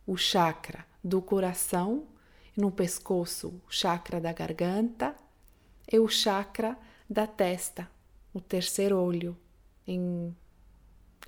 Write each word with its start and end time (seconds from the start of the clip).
o 0.09 0.17
chakra 0.17 0.83
do 1.03 1.21
coração, 1.21 2.07
no 2.57 2.71
pescoço, 2.71 3.49
o 3.67 3.71
chakra 3.71 4.19
da 4.19 4.33
garganta 4.33 5.15
e 5.91 5.99
o 5.99 6.07
chakra 6.07 6.75
da 7.07 7.27
testa, 7.27 7.87
o 8.33 8.41
terceiro 8.41 8.97
olho, 8.97 9.37
em 9.87 10.35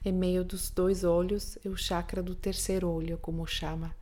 em 0.04 0.12
meio 0.12 0.44
dos 0.44 0.72
dois 0.72 1.04
olhos 1.04 1.60
é 1.64 1.70
o 1.70 1.78
chakra 1.78 2.24
do 2.24 2.34
terceiro 2.34 2.90
olho, 2.90 3.20
como 3.20 3.46
chama. 3.46 3.96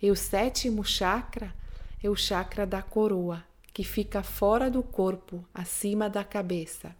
E 0.00 0.10
o 0.10 0.16
sétimo 0.16 0.82
chakra 0.82 1.54
é 2.02 2.08
o 2.08 2.16
chakra 2.16 2.66
da 2.66 2.80
coroa, 2.80 3.44
que 3.70 3.84
fica 3.84 4.22
fora 4.22 4.70
do 4.70 4.82
corpo, 4.82 5.44
acima 5.52 6.08
da 6.08 6.24
cabeça. 6.24 6.96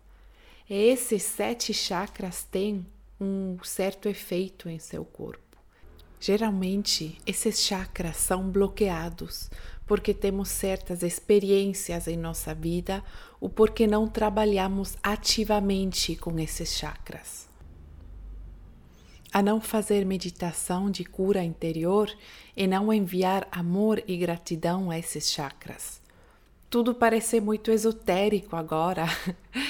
E 0.68 0.74
esses 0.74 1.22
sete 1.22 1.72
chakras 1.72 2.44
têm 2.44 2.86
um 3.18 3.56
certo 3.64 4.06
efeito 4.06 4.68
em 4.68 4.78
seu 4.78 5.02
corpo. 5.02 5.41
Geralmente, 6.24 7.18
esses 7.26 7.58
chakras 7.58 8.16
são 8.16 8.48
bloqueados 8.48 9.50
porque 9.84 10.14
temos 10.14 10.50
certas 10.50 11.02
experiências 11.02 12.06
em 12.06 12.16
nossa 12.16 12.54
vida 12.54 13.02
ou 13.40 13.48
porque 13.48 13.88
não 13.88 14.06
trabalhamos 14.06 14.96
ativamente 15.02 16.14
com 16.14 16.38
esses 16.38 16.78
chakras 16.78 17.50
a 19.32 19.42
não 19.42 19.60
fazer 19.60 20.04
meditação 20.04 20.88
de 20.88 21.04
cura 21.04 21.42
interior 21.42 22.08
e 22.56 22.68
não 22.68 22.92
enviar 22.92 23.48
amor 23.50 24.00
e 24.06 24.16
gratidão 24.16 24.92
a 24.92 24.98
esses 24.98 25.28
chakras. 25.28 26.00
Tudo 26.70 26.94
parece 26.94 27.40
muito 27.40 27.72
esotérico 27.72 28.54
agora, 28.54 29.06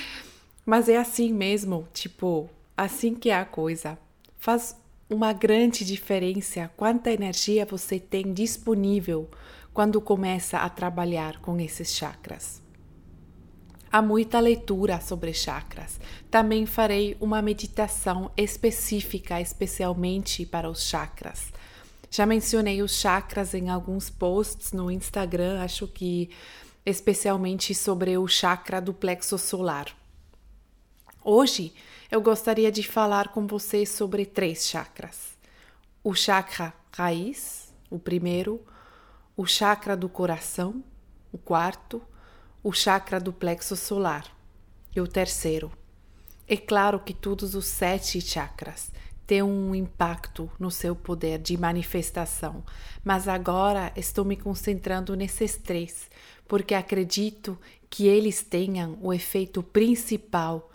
mas 0.66 0.88
é 0.88 0.98
assim 0.98 1.32
mesmo, 1.32 1.88
tipo, 1.94 2.50
assim 2.76 3.14
que 3.14 3.30
é 3.30 3.36
a 3.36 3.44
coisa. 3.44 3.96
Faz 4.36 4.81
uma 5.12 5.32
grande 5.32 5.84
diferença 5.84 6.70
quanta 6.76 7.10
energia 7.10 7.66
você 7.66 7.98
tem 7.98 8.32
disponível 8.32 9.28
quando 9.72 10.00
começa 10.00 10.58
a 10.58 10.68
trabalhar 10.68 11.40
com 11.40 11.58
esses 11.60 11.94
chakras. 11.94 12.62
Há 13.90 14.00
muita 14.00 14.40
leitura 14.40 15.00
sobre 15.00 15.34
chakras. 15.34 16.00
Também 16.30 16.64
farei 16.64 17.14
uma 17.20 17.42
meditação 17.42 18.30
específica, 18.36 19.38
especialmente 19.40 20.46
para 20.46 20.70
os 20.70 20.84
chakras. 20.84 21.52
Já 22.10 22.24
mencionei 22.24 22.82
os 22.82 22.98
chakras 22.98 23.52
em 23.52 23.68
alguns 23.68 24.08
posts 24.08 24.72
no 24.72 24.90
Instagram, 24.90 25.62
acho 25.62 25.86
que 25.86 26.30
especialmente 26.84 27.74
sobre 27.74 28.16
o 28.16 28.26
chakra 28.26 28.80
do 28.80 28.94
plexo 28.94 29.36
solar. 29.36 29.86
Hoje 31.24 31.72
eu 32.12 32.20
gostaria 32.20 32.70
de 32.70 32.82
falar 32.82 33.28
com 33.28 33.46
vocês 33.46 33.88
sobre 33.88 34.26
três 34.26 34.68
chakras: 34.68 35.30
o 36.04 36.14
chakra 36.14 36.74
raiz, 36.94 37.72
o 37.88 37.98
primeiro, 37.98 38.60
o 39.34 39.46
chakra 39.46 39.96
do 39.96 40.10
coração, 40.10 40.84
o 41.32 41.38
quarto, 41.38 42.02
o 42.62 42.70
chakra 42.70 43.18
do 43.18 43.32
plexo 43.32 43.74
solar 43.74 44.26
e 44.94 45.00
o 45.00 45.08
terceiro. 45.08 45.72
É 46.46 46.54
claro 46.54 47.00
que 47.00 47.14
todos 47.14 47.54
os 47.54 47.64
sete 47.64 48.20
chakras 48.20 48.92
têm 49.26 49.42
um 49.42 49.74
impacto 49.74 50.50
no 50.58 50.70
seu 50.70 50.94
poder 50.94 51.38
de 51.38 51.56
manifestação, 51.56 52.62
mas 53.02 53.26
agora 53.26 53.90
estou 53.96 54.22
me 54.22 54.36
concentrando 54.36 55.16
nesses 55.16 55.56
três, 55.56 56.10
porque 56.46 56.74
acredito 56.74 57.58
que 57.88 58.06
eles 58.06 58.42
tenham 58.42 58.98
o 59.00 59.14
efeito 59.14 59.62
principal 59.62 60.68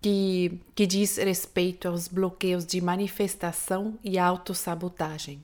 que, 0.00 0.60
que 0.74 0.86
diz 0.86 1.16
respeito 1.16 1.88
aos 1.88 2.08
bloqueios 2.08 2.64
de 2.64 2.80
manifestação 2.80 3.98
e 4.02 4.18
autossabotagem. 4.18 5.42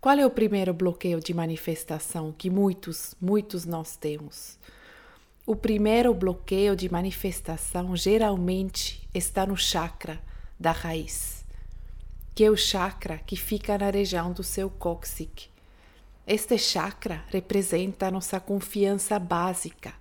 Qual 0.00 0.16
é 0.16 0.24
o 0.24 0.30
primeiro 0.30 0.72
bloqueio 0.72 1.20
de 1.20 1.34
manifestação 1.34 2.32
que 2.32 2.48
muitos, 2.48 3.14
muitos 3.20 3.66
nós 3.66 3.96
temos? 3.96 4.58
O 5.44 5.54
primeiro 5.54 6.14
bloqueio 6.14 6.74
de 6.74 6.90
manifestação 6.90 7.94
geralmente 7.94 9.06
está 9.12 9.44
no 9.44 9.56
chakra 9.56 10.18
da 10.58 10.72
raiz, 10.72 11.44
que 12.34 12.44
é 12.44 12.50
o 12.50 12.56
chakra 12.56 13.18
que 13.18 13.36
fica 13.36 13.76
na 13.76 13.90
região 13.90 14.32
do 14.32 14.42
seu 14.42 14.70
cóccix. 14.70 15.50
Este 16.26 16.56
chakra 16.56 17.24
representa 17.28 18.06
a 18.06 18.10
nossa 18.10 18.38
confiança 18.38 19.18
básica, 19.18 19.92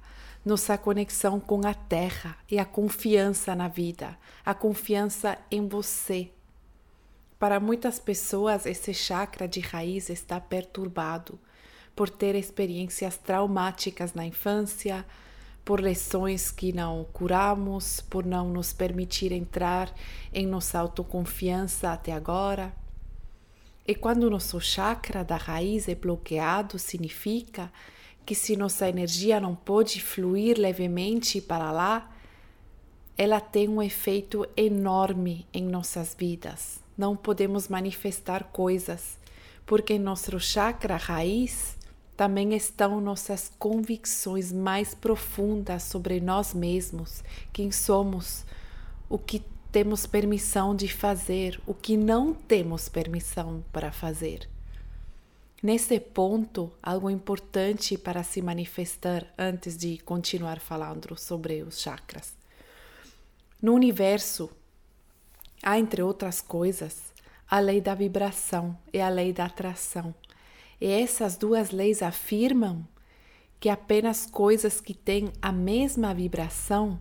nossa 0.46 0.78
conexão 0.78 1.40
com 1.40 1.66
a 1.68 1.74
terra 1.74 2.38
e 2.50 2.58
a 2.58 2.66
confiança 2.66 3.56
na 3.56 3.68
vida, 3.68 4.18
a 4.46 4.54
confiança 4.54 5.38
em 5.52 5.68
você, 5.68 6.32
para 7.40 7.58
muitas 7.58 7.98
pessoas, 8.00 8.66
esse 8.66 8.94
chakra 8.94 9.48
de 9.48 9.62
raiz 9.62 10.10
está 10.10 10.42
perturbado 10.42 11.40
por 11.96 12.10
ter 12.10 12.36
experiências 12.36 13.16
traumáticas 13.16 14.14
na 14.14 14.26
infância, 14.26 15.06
por 15.64 15.80
lições 15.80 16.52
que 16.52 16.74
não 16.74 17.06
curamos, 17.14 18.02
por 18.02 18.26
não 18.26 18.50
nos 18.50 18.74
permitir 18.74 19.32
entrar 19.32 19.90
em 20.34 20.46
nossa 20.46 20.80
autoconfiança 20.80 21.94
até 21.94 22.12
agora. 22.12 22.74
E 23.88 23.96
quando 23.96 24.30
nosso 24.30 24.60
chakra 24.60 25.24
da 25.24 25.38
raiz 25.38 25.88
é 25.88 25.96
bloqueado, 25.96 26.78
significa 26.78 27.72
que 28.26 28.36
se 28.36 28.56
nossa 28.56 28.88
energia 28.88 29.40
não 29.40 29.56
pode 29.56 30.02
fluir 30.02 30.58
levemente 30.58 31.42
para 31.42 31.72
lá, 31.72 32.12
ela 33.18 33.40
tem 33.40 33.68
um 33.68 33.82
efeito 33.82 34.48
enorme 34.56 35.46
em 35.54 35.64
nossas 35.64 36.16
vidas 36.18 36.80
não 37.00 37.16
podemos 37.16 37.70
manifestar 37.70 38.44
coisas. 38.52 39.18
porque 39.66 39.94
em 39.94 40.00
nosso 40.00 40.40
chakra 40.40 40.98
raiz 40.98 41.78
também 42.18 42.56
estão 42.56 43.00
nossas 43.00 43.52
convicções 43.60 44.52
mais 44.52 44.96
profundas 44.96 45.84
sobre 45.84 46.20
nós 46.20 46.56
mesmos, 46.56 47.24
quem 47.54 47.72
somos, 47.72 48.44
o 49.08 49.20
que 49.20 49.44
temos 49.72 50.08
permissão 50.08 50.76
de 50.76 50.88
fazer, 50.88 51.62
o 51.68 51.74
que 51.76 51.96
não 51.96 52.34
temos 52.34 52.90
permissão 52.90 53.64
para 53.72 53.92
fazer. 53.92 54.50
Nesse 55.62 56.00
ponto, 56.00 56.72
algo 56.82 57.10
importante 57.10 57.98
para 57.98 58.24
se 58.24 58.42
manifestar 58.42 59.28
antes 59.38 59.78
de 59.78 59.98
continuar 59.98 60.60
falando 60.60 61.18
sobre 61.18 61.62
os 61.64 61.82
chakras. 61.82 62.34
No 63.62 63.74
universo, 63.74 64.50
há, 65.62 65.78
entre 65.78 66.02
outras 66.02 66.40
coisas, 66.40 67.14
a 67.50 67.60
lei 67.60 67.82
da 67.82 67.94
vibração 67.94 68.78
e 68.94 69.02
a 69.02 69.10
lei 69.10 69.34
da 69.34 69.46
atração. 69.46 70.16
E 70.80 70.88
essas 70.88 71.36
duas 71.36 71.72
leis 71.72 72.02
afirmam 72.02 72.88
que 73.60 73.68
apenas 73.68 74.26
coisas 74.26 74.80
que 74.80 74.94
têm 74.94 75.34
a 75.42 75.52
mesma 75.52 76.14
vibração 76.14 77.00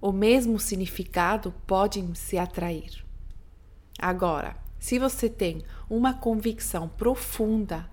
o 0.00 0.12
mesmo 0.12 0.60
significado 0.60 1.52
podem 1.66 2.14
se 2.14 2.38
atrair. 2.38 3.04
Agora, 3.98 4.56
se 4.78 4.98
você 4.98 5.28
tem 5.28 5.62
uma 5.88 6.14
convicção 6.14 6.88
profunda 6.88 7.88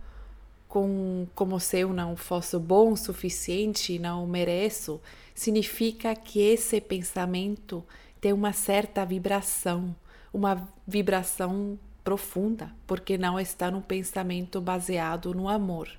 com 0.68 1.26
como 1.34 1.60
se 1.60 1.80
eu 1.80 1.94
não 1.94 2.18
fosse 2.18 2.58
bom 2.58 2.92
o 2.92 2.98
suficiente, 2.98 3.98
não 3.98 4.28
mereço, 4.28 5.00
significa 5.34 6.14
que 6.16 6.40
esse 6.42 6.82
pensamento 6.82 7.84
tem 8.20 8.34
uma 8.34 8.52
certa 8.52 9.06
vibração, 9.06 9.96
uma 10.34 10.68
vibração 10.86 11.80
profunda, 12.04 12.72
porque 12.86 13.18
não 13.18 13.40
está 13.40 13.72
num 13.72 13.82
pensamento 13.82 14.60
baseado 14.60 15.34
no 15.34 15.48
amor, 15.48 15.90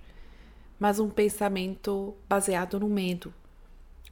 mas 0.78 0.98
um 0.98 1.08
pensamento 1.08 2.14
baseado 2.28 2.78
no 2.78 2.88
medo. 2.88 3.32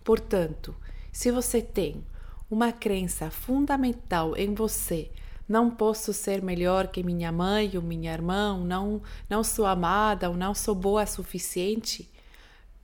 Portanto, 0.03 0.75
se 1.13 1.31
você 1.31 1.63
tem 1.63 2.03
uma 2.51 2.73
crença 2.73 3.31
fundamental 3.31 4.37
em 4.37 4.55
você, 4.55 5.11
não 5.49 5.71
posso 5.71 6.13
ser 6.13 6.43
melhor 6.43 6.89
que 6.89 7.03
minha 7.03 7.31
mãe 7.31 7.71
ou 7.75 7.83
minha 7.83 8.13
irmã, 8.13 8.59
não, 8.65 9.03
não 9.29 9.45
sou 9.45 9.67
amada 9.67 10.29
ou 10.31 10.37
não 10.37 10.55
sou 10.55 10.75
boa 10.75 11.05
o 11.05 11.07
suficiente, 11.07 12.11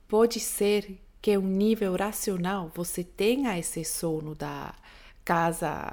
pode 0.07 0.39
ser 0.39 0.99
que 1.21 1.37
um 1.37 1.47
nível 1.47 1.95
racional 1.95 2.71
você 2.73 3.03
tenha 3.03 3.57
esse 3.57 3.83
sono 3.83 4.35
da 4.35 4.73
casa 5.23 5.91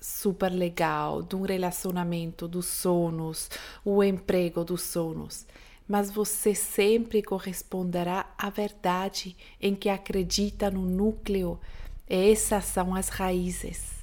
super 0.00 0.50
legal, 0.50 1.22
de 1.22 1.34
um 1.34 1.42
relacionamento 1.42 2.46
dos 2.46 2.66
sonos, 2.66 3.50
o 3.84 4.02
emprego 4.02 4.64
dos 4.64 4.82
sonos 4.82 5.46
mas 5.88 6.10
você 6.10 6.54
sempre 6.54 7.22
corresponderá 7.22 8.26
à 8.36 8.50
verdade 8.50 9.36
em 9.60 9.74
que 9.74 9.88
acredita 9.88 10.70
no 10.70 10.82
núcleo. 10.82 11.60
Essas 12.08 12.64
são 12.64 12.94
as 12.94 13.08
raízes. 13.08 13.95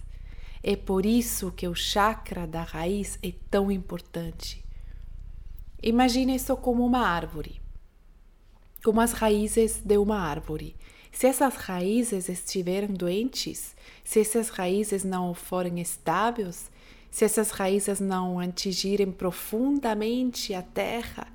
É 0.65 0.77
por 0.77 1.06
isso 1.06 1.51
que 1.51 1.68
o 1.68 1.75
chakra 1.75 2.48
da 2.48 2.63
raiz 2.63 3.19
é 3.21 3.33
tão 3.51 3.69
importante. 3.69 4.63
Imagine 5.81 6.36
isso 6.36 6.56
como 6.56 6.86
uma 6.86 7.06
árvore, 7.06 7.60
como 8.81 9.01
as 9.01 9.12
raízes 9.12 9.81
de 9.83 9.98
uma 9.98 10.18
árvore. 10.18 10.74
Se 11.12 11.27
essas 11.27 11.56
raízes 11.56 12.30
estiverem 12.30 12.94
doentes, 12.94 13.75
se 14.06 14.21
essas 14.21 14.48
raízes 14.48 15.04
não 15.04 15.33
forem 15.33 15.81
estáveis, 15.81 16.71
se 17.12 17.25
essas 17.25 17.51
raízes 17.51 18.00
não 18.00 18.39
atingirem 18.39 19.12
profundamente 19.12 20.54
a 20.54 20.62
terra, 20.62 21.27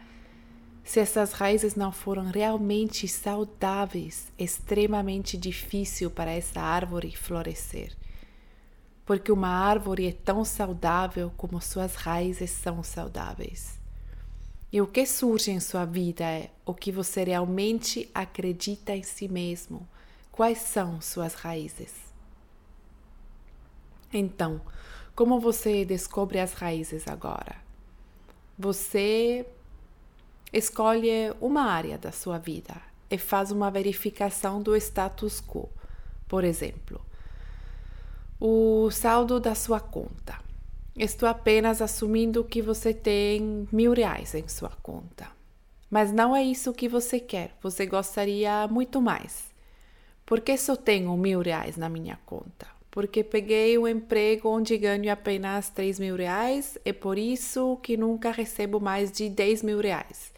se 0.83 1.01
essas 1.01 1.33
raízes 1.33 1.75
não 1.75 1.93
foram 1.93 2.25
realmente 2.31 3.07
saudáveis, 3.07 4.33
é 4.39 4.45
extremamente 4.45 5.37
difícil 5.37 6.11
para 6.11 6.31
essa 6.31 6.63
árvore 6.63 7.15
florescer. 7.15 7.95
Porque 9.09 9.33
uma 9.33 9.49
árvore 9.49 10.07
é 10.07 10.13
tão 10.13 10.45
saudável 10.45 11.33
como 11.37 11.61
suas 11.61 11.95
raízes 11.95 12.51
são 12.51 12.83
saudáveis. 12.83 13.81
E 14.71 14.81
o 14.83 14.87
que 14.87 15.07
surge 15.07 15.51
em 15.51 15.59
sua 15.61 15.85
vida 15.87 16.23
é 16.25 16.51
o 16.67 16.75
que 16.75 16.93
você 16.93 17.25
realmente 17.25 18.11
acredita 18.15 18.95
em 18.95 19.03
si 19.03 19.27
mesmo. 19.27 19.89
Quais 20.31 20.59
são 20.59 21.01
suas 21.01 21.33
raízes? 21.33 21.95
Então, 24.13 24.61
como 25.17 25.41
você 25.41 25.87
descobre 25.87 26.39
as 26.39 26.53
raízes 26.53 27.09
agora? 27.09 27.57
Você 28.59 29.47
Escolhe 30.53 31.31
uma 31.43 31.63
área 31.65 31.99
da 31.99 32.11
sua 32.11 32.39
vida 32.39 32.75
e 33.11 33.19
faz 33.19 33.51
uma 33.51 33.71
verificação 33.71 34.63
do 34.63 34.75
status 34.77 35.43
quo. 35.43 35.69
Por 36.27 36.43
exemplo, 36.43 37.01
o 38.41 38.91
saldo 38.91 39.41
da 39.41 39.55
sua 39.55 39.81
conta. 39.81 40.39
Estou 40.97 41.29
apenas 41.29 41.83
assumindo 41.83 42.45
que 42.45 42.63
você 42.63 42.95
tem 42.95 43.69
mil 43.73 43.93
reais 43.93 44.35
em 44.35 44.47
sua 44.49 44.71
conta. 44.83 45.29
Mas 45.91 46.13
não 46.13 46.37
é 46.37 46.43
isso 46.43 46.73
que 46.73 46.89
você 46.89 47.19
quer, 47.19 47.57
você 47.63 47.87
gostaria 47.87 48.69
muito 48.69 49.01
mais. 49.01 49.45
Por 50.27 50.41
que 50.41 50.57
só 50.57 50.77
tenho 50.77 51.17
mil 51.17 51.41
reais 51.41 51.77
na 51.77 51.89
minha 51.89 52.19
conta? 52.27 52.67
Porque 52.91 53.25
peguei 53.25 53.79
um 53.79 53.89
emprego 53.89 54.49
onde 54.49 54.77
ganho 54.77 55.13
apenas 55.13 55.71
três 55.71 55.99
mil 55.99 56.17
reais 56.17 56.79
e 56.85 56.93
por 56.93 57.19
isso 57.19 57.79
que 57.83 57.97
nunca 57.97 58.31
recebo 58.31 58.81
mais 58.81 59.11
de 59.11 59.29
dez 59.29 59.63
mil 59.63 59.81
reais. 59.81 60.33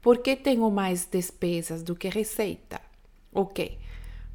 Por 0.00 0.18
que 0.18 0.34
tenho 0.34 0.70
mais 0.70 1.04
despesas 1.04 1.82
do 1.82 1.94
que 1.94 2.08
receita? 2.08 2.80
Ok. 3.32 3.79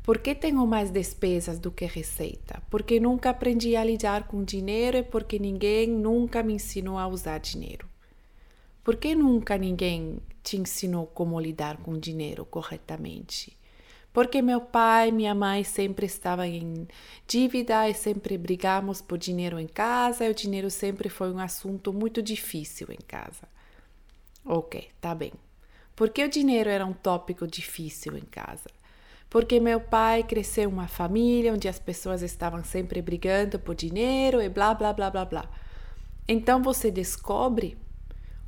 Por 0.06 0.20
que 0.20 0.36
tenho 0.36 0.68
mais 0.68 0.92
despesas 0.92 1.58
do 1.58 1.72
que 1.72 1.84
receita? 1.84 2.62
Porque 2.70 3.00
nunca 3.00 3.32
aprendi 3.32 3.76
a 3.76 3.84
lidar 3.84 4.28
com 4.28 4.44
dinheiro 4.44 4.98
e 4.98 5.02
porque 5.02 5.40
ninguém 5.40 5.88
nunca 5.88 6.44
me 6.44 6.54
ensinou 6.54 7.00
a 7.00 7.08
usar 7.08 7.40
dinheiro. 7.40 7.90
Por 8.84 8.98
que 8.98 9.16
nunca 9.16 9.58
ninguém 9.58 10.20
te 10.44 10.58
ensinou 10.58 11.08
como 11.08 11.40
lidar 11.40 11.78
com 11.78 11.98
dinheiro 11.98 12.46
corretamente? 12.46 13.58
Porque 14.14 14.44
meu 14.44 14.62
pai 14.62 15.10
e 15.10 15.12
minha 15.12 15.34
mãe 15.34 15.64
sempre 15.64 16.06
estavam 16.06 16.46
em 16.46 16.88
dívida 17.28 17.90
e 17.90 17.96
sempre 17.96 18.38
brigamos 18.38 19.02
por 19.02 19.18
dinheiro 19.18 19.60
em 19.60 19.68
casa 19.68 20.24
e 20.24 20.30
o 20.30 20.36
dinheiro 20.36 20.70
sempre 20.70 21.10
foi 21.10 21.32
um 21.32 21.40
assunto 21.40 21.92
muito 21.92 22.22
difícil 22.22 22.90
em 22.92 23.04
casa. 23.08 23.50
Ok, 24.46 24.88
tá 25.02 25.16
bem. 25.16 25.34
Porque 25.96 26.24
o 26.24 26.30
dinheiro 26.30 26.70
era 26.70 26.86
um 26.86 26.94
tópico 26.94 27.48
difícil 27.48 28.16
em 28.16 28.26
casa. 28.26 28.70
Porque 29.36 29.60
meu 29.60 29.82
pai 29.82 30.24
cresceu 30.24 30.70
uma 30.70 30.88
família 30.88 31.52
onde 31.52 31.68
as 31.68 31.78
pessoas 31.78 32.22
estavam 32.22 32.64
sempre 32.64 33.02
brigando 33.02 33.60
por 33.60 33.76
dinheiro 33.76 34.42
e 34.42 34.48
blá 34.48 34.74
blá 34.74 34.94
blá 34.94 35.10
blá 35.10 35.26
blá. 35.26 35.50
Então 36.26 36.64
você 36.64 36.90
descobre, 36.90 37.78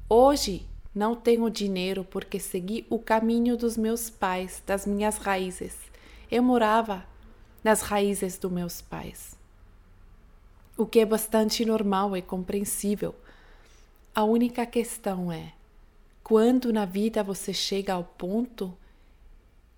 hoje 0.07 0.65
não 0.95 1.13
tenho 1.13 1.49
dinheiro 1.49 2.05
porque 2.05 2.39
segui 2.39 2.87
o 2.89 2.97
caminho 2.97 3.57
dos 3.57 3.75
meus 3.75 4.09
pais, 4.09 4.63
das 4.65 4.85
minhas 4.85 5.17
raízes. 5.17 5.75
Eu 6.31 6.41
morava 6.41 7.05
nas 7.61 7.81
raízes 7.81 8.37
dos 8.37 8.49
meus 8.49 8.81
pais. 8.81 9.37
O 10.77 10.85
que 10.85 11.01
é 11.01 11.05
bastante 11.05 11.65
normal 11.65 12.15
e 12.15 12.21
compreensível. 12.21 13.13
A 14.15 14.23
única 14.23 14.65
questão 14.65 15.29
é: 15.29 15.51
quando 16.23 16.71
na 16.71 16.85
vida 16.85 17.21
você 17.21 17.51
chega 17.53 17.91
ao 17.91 18.05
ponto 18.05 18.73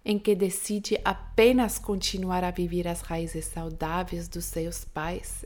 em 0.10 0.18
que 0.18 0.34
decide 0.34 1.00
apenas 1.06 1.78
continuar 1.78 2.44
a 2.44 2.50
viver 2.50 2.88
as 2.88 3.02
raízes 3.02 3.46
saudáveis 3.46 4.28
dos 4.28 4.46
seus 4.46 4.84
pais. 4.84 5.46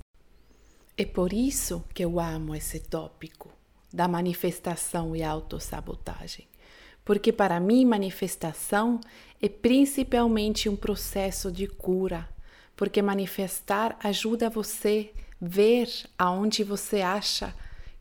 É 0.97 1.03
por 1.03 1.33
isso 1.33 1.83
que 1.93 2.01
eu 2.05 2.17
amo 2.17 2.55
esse 2.55 2.79
tópico 2.79 3.51
da 3.91 4.07
manifestação 4.07 5.13
e 5.13 5.21
autossabotagem. 5.21 6.47
Porque 7.03 7.33
para 7.33 7.59
mim, 7.59 7.83
manifestação 7.83 9.01
é 9.41 9.49
principalmente 9.49 10.69
um 10.69 10.77
processo 10.77 11.51
de 11.51 11.67
cura. 11.67 12.29
Porque 12.73 13.01
manifestar 13.01 13.97
ajuda 14.01 14.49
você 14.49 15.11
ver 15.41 15.89
aonde 16.17 16.63
você 16.63 17.01
acha 17.01 17.53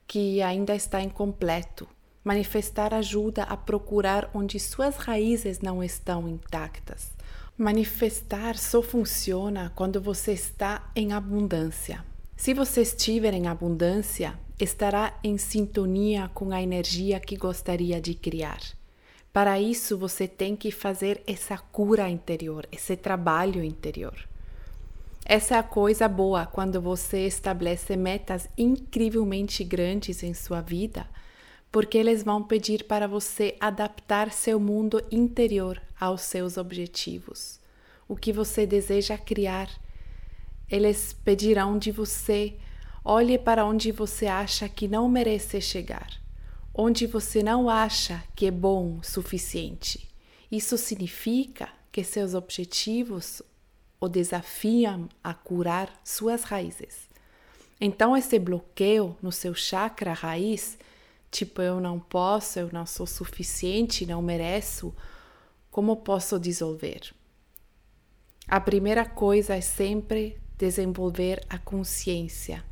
que 0.06 0.40
ainda 0.40 0.76
está 0.76 1.02
incompleto 1.02 1.88
Manifestar 2.24 2.94
ajuda 2.94 3.42
a 3.42 3.56
procurar 3.56 4.30
onde 4.32 4.60
suas 4.60 4.96
raízes 4.96 5.60
não 5.60 5.82
estão 5.82 6.28
intactas. 6.28 7.10
Manifestar 7.58 8.56
só 8.56 8.80
funciona 8.80 9.72
quando 9.74 10.00
você 10.00 10.32
está 10.32 10.88
em 10.94 11.12
abundância. 11.12 12.04
Se 12.36 12.54
você 12.54 12.82
estiver 12.82 13.34
em 13.34 13.48
abundância, 13.48 14.38
estará 14.58 15.18
em 15.24 15.36
sintonia 15.36 16.30
com 16.32 16.52
a 16.52 16.62
energia 16.62 17.18
que 17.18 17.36
gostaria 17.36 18.00
de 18.00 18.14
criar. 18.14 18.60
Para 19.32 19.58
isso, 19.60 19.98
você 19.98 20.28
tem 20.28 20.54
que 20.54 20.70
fazer 20.70 21.22
essa 21.26 21.58
cura 21.58 22.08
interior, 22.08 22.68
esse 22.70 22.96
trabalho 22.96 23.64
interior. 23.64 24.28
Essa 25.24 25.56
é 25.56 25.58
a 25.58 25.62
coisa 25.62 26.06
boa 26.06 26.46
quando 26.46 26.80
você 26.80 27.26
estabelece 27.26 27.96
metas 27.96 28.48
incrivelmente 28.56 29.64
grandes 29.64 30.22
em 30.22 30.34
sua 30.34 30.60
vida 30.60 31.06
porque 31.72 31.96
eles 31.96 32.22
vão 32.22 32.42
pedir 32.42 32.84
para 32.84 33.08
você 33.08 33.56
adaptar 33.58 34.30
seu 34.30 34.60
mundo 34.60 35.02
interior 35.10 35.80
aos 35.98 36.20
seus 36.20 36.58
objetivos. 36.58 37.58
O 38.06 38.14
que 38.14 38.30
você 38.30 38.66
deseja 38.66 39.16
criar. 39.16 39.70
Eles 40.68 41.14
pedirão 41.24 41.78
de 41.78 41.90
você, 41.90 42.56
olhe 43.02 43.38
para 43.38 43.64
onde 43.64 43.90
você 43.90 44.26
acha 44.26 44.68
que 44.68 44.86
não 44.86 45.08
merece 45.08 45.60
chegar, 45.60 46.10
onde 46.74 47.06
você 47.06 47.42
não 47.42 47.68
acha 47.68 48.22
que 48.36 48.46
é 48.46 48.50
bom 48.50 48.98
o 48.98 49.02
suficiente. 49.02 50.08
Isso 50.50 50.76
significa 50.76 51.70
que 51.90 52.04
seus 52.04 52.34
objetivos 52.34 53.42
o 54.00 54.08
desafiam 54.08 55.08
a 55.22 55.32
curar 55.32 55.88
suas 56.04 56.42
raízes. 56.42 57.08
Então, 57.80 58.16
esse 58.16 58.38
bloqueio 58.38 59.16
no 59.22 59.32
seu 59.32 59.54
chakra 59.54 60.12
raiz, 60.12 60.78
tipo 61.32 61.62
eu 61.62 61.80
não 61.80 61.98
posso, 61.98 62.60
eu 62.60 62.68
não 62.70 62.86
sou 62.86 63.06
suficiente, 63.06 64.06
não 64.06 64.22
mereço, 64.22 64.94
como 65.70 65.96
posso 65.96 66.38
dissolver? 66.38 67.12
A 68.46 68.60
primeira 68.60 69.06
coisa 69.06 69.56
é 69.56 69.60
sempre 69.62 70.38
desenvolver 70.58 71.42
a 71.48 71.58
consciência. 71.58 72.62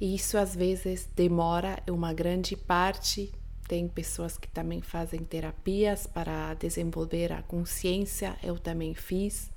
E 0.00 0.14
isso 0.14 0.38
às 0.38 0.54
vezes 0.54 1.08
demora 1.16 1.82
uma 1.90 2.14
grande 2.14 2.56
parte. 2.56 3.32
Tem 3.66 3.88
pessoas 3.88 4.38
que 4.38 4.46
também 4.46 4.80
fazem 4.80 5.24
terapias 5.24 6.06
para 6.06 6.54
desenvolver 6.54 7.32
a 7.32 7.42
consciência, 7.42 8.36
eu 8.42 8.56
também 8.58 8.94
fiz. 8.94 9.50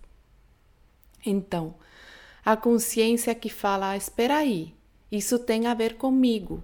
Então, 1.24 1.76
a 2.44 2.58
consciência 2.58 3.36
que 3.36 3.50
fala: 3.50 3.96
espera 3.96 4.38
aí, 4.38 4.74
isso 5.12 5.38
tem 5.38 5.68
a 5.68 5.74
ver 5.76 5.98
comigo. 5.98 6.64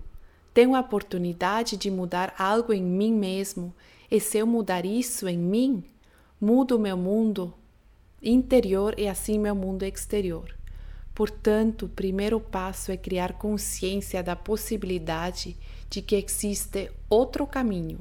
Tenho 0.56 0.74
a 0.74 0.80
oportunidade 0.80 1.76
de 1.76 1.92
mudar 1.92 2.34
algo 2.40 2.72
em 2.72 2.82
mim 2.82 3.12
mesmo, 3.12 3.76
e 4.10 4.22
se 4.22 4.38
eu 4.38 4.48
mudar 4.48 4.86
isso 4.86 5.28
em 5.28 5.38
mim, 5.38 5.84
mudo 6.40 6.80
meu 6.80 6.96
mundo 6.96 7.54
interior 8.24 8.98
e 8.98 9.06
assim 9.06 9.38
meu 9.38 9.54
mundo 9.54 9.84
exterior. 9.84 10.56
Portanto, 11.14 11.88
o 11.88 11.90
primeiro 11.90 12.40
passo 12.40 12.90
é 12.90 12.96
criar 12.96 13.34
consciência 13.34 14.24
da 14.24 14.34
possibilidade 14.34 15.58
de 15.90 16.02
que 16.02 16.16
existe 16.16 16.90
outro 17.10 17.46
caminho. 17.46 18.00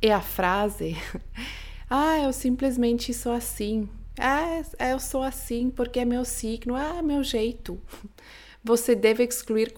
E 0.00 0.12
a 0.12 0.20
frase: 0.20 0.96
Ah, 1.90 2.20
eu 2.20 2.32
simplesmente 2.32 3.12
sou 3.12 3.32
assim. 3.32 3.88
Ah, 4.16 4.62
eu 4.88 5.00
sou 5.00 5.24
assim 5.24 5.68
porque 5.68 5.98
é 5.98 6.04
meu 6.04 6.24
signo. 6.24 6.76
Ah, 6.76 6.98
é 6.98 7.02
meu 7.02 7.24
jeito 7.24 7.80
você 8.64 8.94
deve 8.94 9.22
excluir 9.22 9.74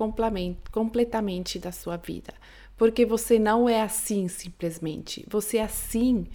completamente 0.71 1.59
da 1.59 1.73
sua 1.73 1.97
vida, 1.97 2.33
porque 2.77 3.05
você 3.05 3.37
não 3.39 3.69
é 3.69 3.83
assim 3.83 4.29
simplesmente. 4.29 5.27
Você 5.29 5.57
é 5.57 5.65
assim 5.65 6.27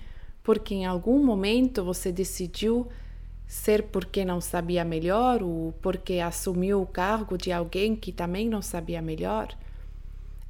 porque 0.44 0.76
em 0.76 0.86
algum 0.86 1.24
momento 1.24 1.84
você 1.84 2.12
decidiu 2.12 2.88
ser 3.48 3.84
porque 3.84 4.26
não 4.26 4.42
sabia 4.42 4.84
melhor 4.84 5.42
ou 5.42 5.74
porque 5.82 6.20
assumiu 6.20 6.82
o 6.82 6.88
cargo 6.88 7.38
de 7.38 7.52
alguém 7.52 7.96
que 7.96 8.12
também 8.12 8.50
não 8.50 8.62
sabia 8.62 9.02
melhor. 9.02 9.56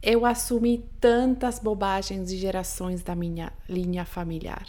Eu 0.02 0.26
assumi 0.26 0.84
tantas 1.00 1.60
bobagens 1.60 2.30
de 2.30 2.38
gerações 2.38 3.04
da 3.04 3.14
minha 3.14 3.54
linha 3.70 4.06
familiar 4.06 4.66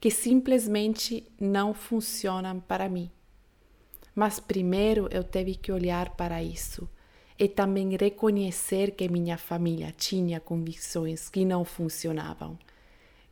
que 0.00 0.10
simplesmente 0.10 1.24
não 1.40 1.72
funcionam 1.72 2.58
para 2.58 2.88
mim. 2.88 3.08
Mas 4.14 4.38
primeiro 4.38 5.08
eu 5.10 5.24
tive 5.24 5.54
que 5.54 5.72
olhar 5.72 6.10
para 6.10 6.42
isso 6.42 6.88
e 7.38 7.48
também 7.48 7.96
reconhecer 7.96 8.92
que 8.92 9.08
minha 9.08 9.38
família 9.38 9.92
tinha 9.96 10.38
convicções 10.38 11.28
que 11.28 11.44
não 11.44 11.64
funcionavam. 11.64 12.58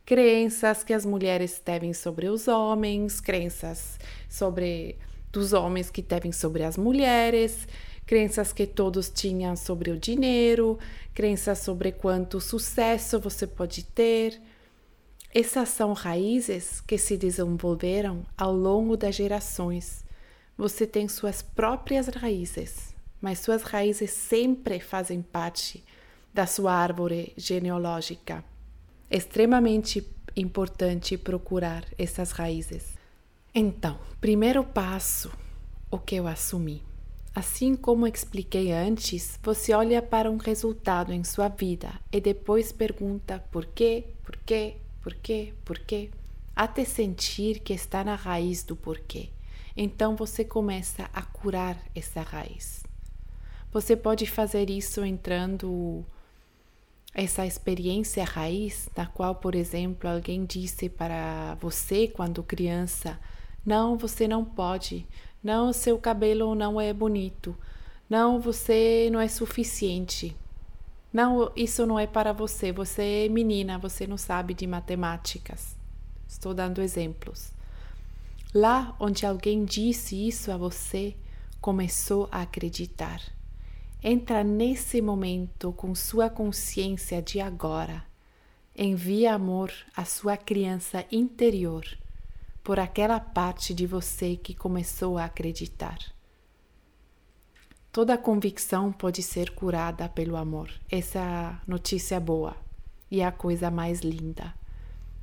Crenças 0.03 0.83
que 0.83 0.93
as 0.93 1.05
mulheres 1.05 1.59
têm 1.59 1.93
sobre 1.93 2.27
os 2.27 2.47
homens, 2.47 3.21
crenças 3.21 3.99
sobre 4.27 4.97
dos 5.31 5.53
homens 5.53 5.89
que 5.89 6.01
têm 6.01 6.31
sobre 6.31 6.63
as 6.63 6.75
mulheres, 6.75 7.67
crenças 8.05 8.51
que 8.51 8.65
todos 8.65 9.09
tinham 9.09 9.55
sobre 9.55 9.91
o 9.91 9.97
dinheiro, 9.97 10.79
crenças 11.13 11.59
sobre 11.59 11.91
quanto 11.91 12.41
sucesso 12.41 13.19
você 13.19 13.45
pode 13.45 13.83
ter. 13.83 14.41
Essas 15.33 15.69
são 15.69 15.93
raízes 15.93 16.81
que 16.81 16.97
se 16.97 17.15
desenvolveram 17.15 18.25
ao 18.35 18.51
longo 18.51 18.97
das 18.97 19.15
gerações 19.15 20.03
você 20.57 20.85
tem 20.85 21.07
suas 21.07 21.41
próprias 21.41 22.07
raízes, 22.07 22.93
mas 23.19 23.39
suas 23.39 23.63
raízes 23.63 24.11
sempre 24.11 24.79
fazem 24.79 25.21
parte 25.21 25.83
da 26.33 26.45
sua 26.45 26.73
árvore 26.73 27.33
genealógica. 27.37 28.43
É 29.09 29.17
extremamente 29.17 30.07
importante 30.35 31.17
procurar 31.17 31.85
essas 31.97 32.31
raízes. 32.31 32.97
Então, 33.53 33.99
primeiro 34.19 34.63
passo, 34.63 35.31
o 35.89 35.99
que 35.99 36.15
eu 36.15 36.27
assumi. 36.27 36.81
Assim 37.33 37.75
como 37.75 38.07
expliquei 38.07 38.71
antes, 38.71 39.39
você 39.41 39.73
olha 39.73 40.01
para 40.01 40.29
um 40.29 40.37
resultado 40.37 41.13
em 41.13 41.23
sua 41.23 41.47
vida 41.47 41.93
e 42.11 42.19
depois 42.19 42.71
pergunta 42.71 43.39
por 43.51 43.65
quê, 43.65 44.05
por 44.23 44.35
quê, 44.37 44.75
por 45.01 45.13
quê, 45.15 45.53
por 45.63 45.79
quê, 45.79 46.11
até 46.55 46.83
sentir 46.83 47.59
que 47.59 47.73
está 47.73 48.03
na 48.03 48.15
raiz 48.15 48.63
do 48.63 48.75
porquê. 48.75 49.29
Então 49.75 50.15
você 50.15 50.43
começa 50.43 51.09
a 51.13 51.21
curar 51.21 51.77
essa 51.95 52.21
raiz. 52.21 52.83
Você 53.71 53.95
pode 53.95 54.25
fazer 54.25 54.69
isso 54.69 55.03
entrando 55.05 56.05
essa 57.13 57.45
experiência 57.45 58.23
raiz, 58.23 58.89
na 58.95 59.05
qual, 59.05 59.35
por 59.35 59.55
exemplo, 59.55 60.09
alguém 60.09 60.45
disse 60.45 60.89
para 60.89 61.55
você 61.55 62.07
quando 62.07 62.43
criança: 62.43 63.19
"Não, 63.65 63.97
você 63.97 64.27
não 64.27 64.43
pode. 64.43 65.07
Não, 65.43 65.73
seu 65.73 65.97
cabelo 65.97 66.53
não 66.55 66.79
é 66.79 66.93
bonito. 66.93 67.57
Não, 68.09 68.39
você 68.39 69.09
não 69.11 69.19
é 69.19 69.27
suficiente. 69.27 70.35
Não, 71.13 71.51
isso 71.55 71.85
não 71.85 71.97
é 71.99 72.07
para 72.07 72.33
você. 72.33 72.71
Você 72.71 73.25
é 73.25 73.29
menina, 73.29 73.77
você 73.77 74.05
não 74.05 74.17
sabe 74.17 74.53
de 74.53 74.67
matemáticas." 74.67 75.77
Estou 76.27 76.53
dando 76.53 76.81
exemplos. 76.81 77.51
Lá 78.53 78.93
onde 78.99 79.25
alguém 79.25 79.63
disse 79.63 80.27
isso 80.27 80.51
a 80.51 80.57
você, 80.57 81.15
começou 81.61 82.27
a 82.29 82.41
acreditar. 82.41 83.21
Entra 84.03 84.43
nesse 84.43 85.01
momento 85.01 85.71
com 85.71 85.95
sua 85.95 86.29
consciência 86.29 87.21
de 87.21 87.39
agora. 87.39 88.03
Envia 88.75 89.35
amor 89.35 89.71
à 89.95 90.03
sua 90.03 90.35
criança 90.35 91.05
interior, 91.11 91.85
por 92.61 92.77
aquela 92.77 93.19
parte 93.21 93.73
de 93.73 93.87
você 93.87 94.35
que 94.35 94.53
começou 94.53 95.17
a 95.17 95.25
acreditar. 95.25 95.99
Toda 97.89 98.17
convicção 98.17 98.91
pode 98.91 99.21
ser 99.21 99.51
curada 99.51 100.09
pelo 100.09 100.35
amor. 100.35 100.69
Essa 100.89 101.19
é 101.19 101.69
notícia 101.69 102.19
boa 102.19 102.57
e 103.09 103.21
a 103.21 103.31
coisa 103.31 103.69
mais 103.69 104.01
linda. 104.01 104.53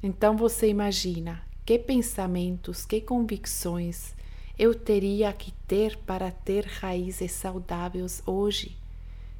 Então 0.02 0.36
você 0.36 0.68
imagina 0.68 1.47
que 1.68 1.78
pensamentos, 1.78 2.86
que 2.86 2.98
convicções 2.98 4.14
eu 4.58 4.74
teria 4.74 5.30
que 5.34 5.52
ter 5.66 5.98
para 5.98 6.30
ter 6.30 6.64
raízes 6.64 7.32
saudáveis 7.32 8.22
hoje? 8.24 8.74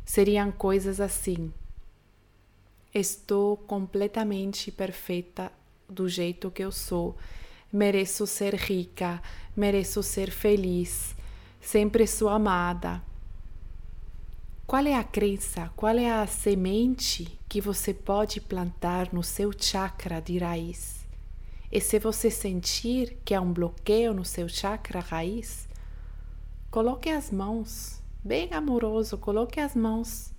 Seriam 0.04 0.52
coisas 0.52 1.00
assim: 1.00 1.50
estou 2.94 3.56
completamente 3.56 4.70
perfeita 4.70 5.50
do 5.88 6.06
jeito 6.06 6.50
que 6.50 6.62
eu 6.62 6.70
sou, 6.70 7.16
mereço 7.72 8.26
ser 8.26 8.54
rica, 8.56 9.22
mereço 9.56 10.02
ser 10.02 10.30
feliz, 10.30 11.16
sempre 11.62 12.06
sou 12.06 12.28
amada. 12.28 13.02
Qual 14.66 14.84
é 14.84 14.94
a 14.94 15.02
crença, 15.02 15.72
qual 15.74 15.96
é 15.96 16.10
a 16.10 16.26
semente 16.26 17.40
que 17.48 17.58
você 17.58 17.94
pode 17.94 18.38
plantar 18.38 19.14
no 19.14 19.22
seu 19.22 19.50
chakra 19.58 20.20
de 20.20 20.36
raiz? 20.36 20.97
E 21.70 21.80
se 21.80 21.98
você 21.98 22.30
sentir 22.30 23.18
que 23.24 23.34
há 23.34 23.40
um 23.40 23.52
bloqueio 23.52 24.14
no 24.14 24.24
seu 24.24 24.48
chakra 24.48 25.00
raiz, 25.00 25.68
coloque 26.70 27.10
as 27.10 27.30
mãos, 27.30 28.02
bem 28.24 28.52
amoroso, 28.54 29.18
coloque 29.18 29.60
as 29.60 29.74
mãos, 29.74 30.32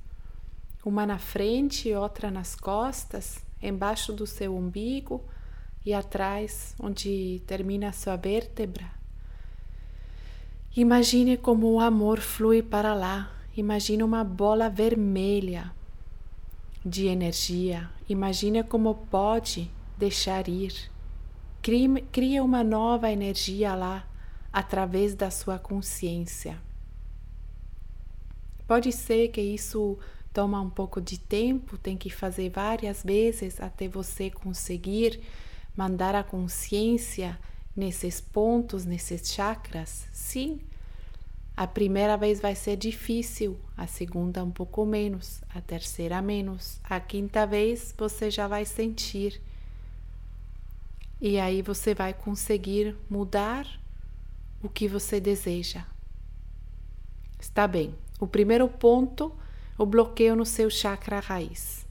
uma 0.84 1.06
na 1.06 1.20
frente 1.20 1.90
e 1.90 1.96
outra 1.96 2.32
nas 2.32 2.56
costas, 2.56 3.46
embaixo 3.62 4.12
do 4.12 4.26
seu 4.26 4.56
umbigo 4.56 5.24
e 5.86 5.94
atrás, 5.94 6.74
onde 6.80 7.44
termina 7.46 7.90
a 7.90 7.94
sua 7.94 8.16
vértebra. 8.16 8.90
Imagine 10.76 11.38
como 11.38 11.72
o 11.72 11.80
amor 11.80 12.20
flui 12.20 12.64
para 12.64 12.96
lá. 12.96 13.32
Imagine 13.56 14.02
uma 14.02 14.24
bola 14.24 14.70
vermelha 14.70 15.72
de 16.84 17.08
energia. 17.08 17.90
Imagine 18.08 18.64
como 18.64 18.96
pode 18.96 19.70
deixar 19.98 20.48
ir 20.48 20.90
Cria 21.62 22.44
uma 22.44 22.64
nova 22.64 23.12
energia 23.12 23.76
lá 23.76 24.08
através 24.52 25.14
da 25.14 25.30
sua 25.30 25.60
consciência. 25.60 26.58
Pode 28.66 28.92
ser 28.92 29.30
que 29.30 29.42
isso 29.42 29.98
toma 30.34 30.62
um 30.62 30.70
pouco 30.70 31.02
de 31.02 31.20
tempo, 31.20 31.78
tem 31.78 31.98
que 31.98 32.10
fazer 32.10 32.50
várias 32.50 33.04
vezes 33.04 33.60
até 33.60 33.88
você 33.88 34.30
conseguir 34.30 35.20
mandar 35.76 36.16
a 36.16 36.24
consciência 36.24 37.38
nesses 37.76 38.22
pontos, 38.22 38.86
nesses 38.86 39.34
chakras? 39.34 40.08
Sim. 40.12 40.60
A 41.58 41.68
primeira 41.68 42.16
vez 42.16 42.40
vai 42.40 42.56
ser 42.56 42.78
difícil, 42.78 43.60
a 43.76 43.86
segunda 43.86 44.44
um 44.44 44.52
pouco 44.52 44.86
menos, 44.86 45.42
a 45.54 45.60
terceira 45.60 46.22
menos, 46.22 46.80
a 46.84 47.02
quinta 47.02 47.46
vez 47.46 47.94
você 47.98 48.32
já 48.32 48.48
vai 48.48 48.64
sentir. 48.64 49.42
E 51.22 51.38
aí 51.38 51.62
você 51.62 51.94
vai 51.94 52.14
conseguir 52.14 52.96
mudar 53.10 53.68
o 54.64 54.70
que 54.70 54.88
você 54.88 55.20
deseja. 55.20 55.86
Está 57.40 57.68
bem. 57.68 57.94
O 58.20 58.28
primeiro 58.28 58.68
ponto, 58.68 59.38
o 59.78 59.86
bloqueio 59.86 60.36
no 60.36 60.46
seu 60.46 60.70
chakra 60.70 61.20
raiz. 61.20 61.86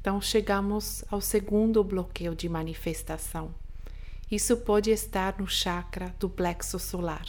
Então 0.00 0.20
chegamos 0.20 1.04
ao 1.10 1.20
segundo 1.20 1.82
bloqueio 1.82 2.34
de 2.34 2.48
manifestação. 2.48 3.54
Isso 4.30 4.56
pode 4.58 4.90
estar 4.90 5.38
no 5.38 5.46
chakra 5.46 6.14
do 6.18 6.28
plexo 6.28 6.78
solar, 6.78 7.26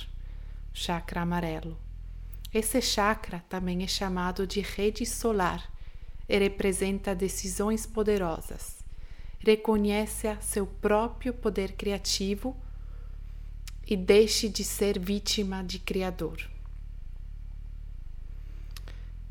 chakra 0.74 1.22
amarelo. 1.22 1.77
Esse 2.53 2.82
chakra 2.82 3.44
também 3.50 3.84
é 3.84 3.88
chamado 3.88 4.46
de 4.46 4.62
rede 4.62 5.06
solar 5.06 5.72
e 6.27 6.38
representa 6.38 7.15
decisões 7.15 7.86
poderosas. 7.86 8.83
Reconheça 9.46 10.38
seu 10.40 10.66
próprio 10.66 11.34
poder 11.34 11.74
criativo 11.74 12.56
e 13.86 13.98
deixe 13.98 14.48
de 14.48 14.64
ser 14.64 14.98
vítima 14.98 15.62
de 15.62 15.80
criador. 15.80 16.50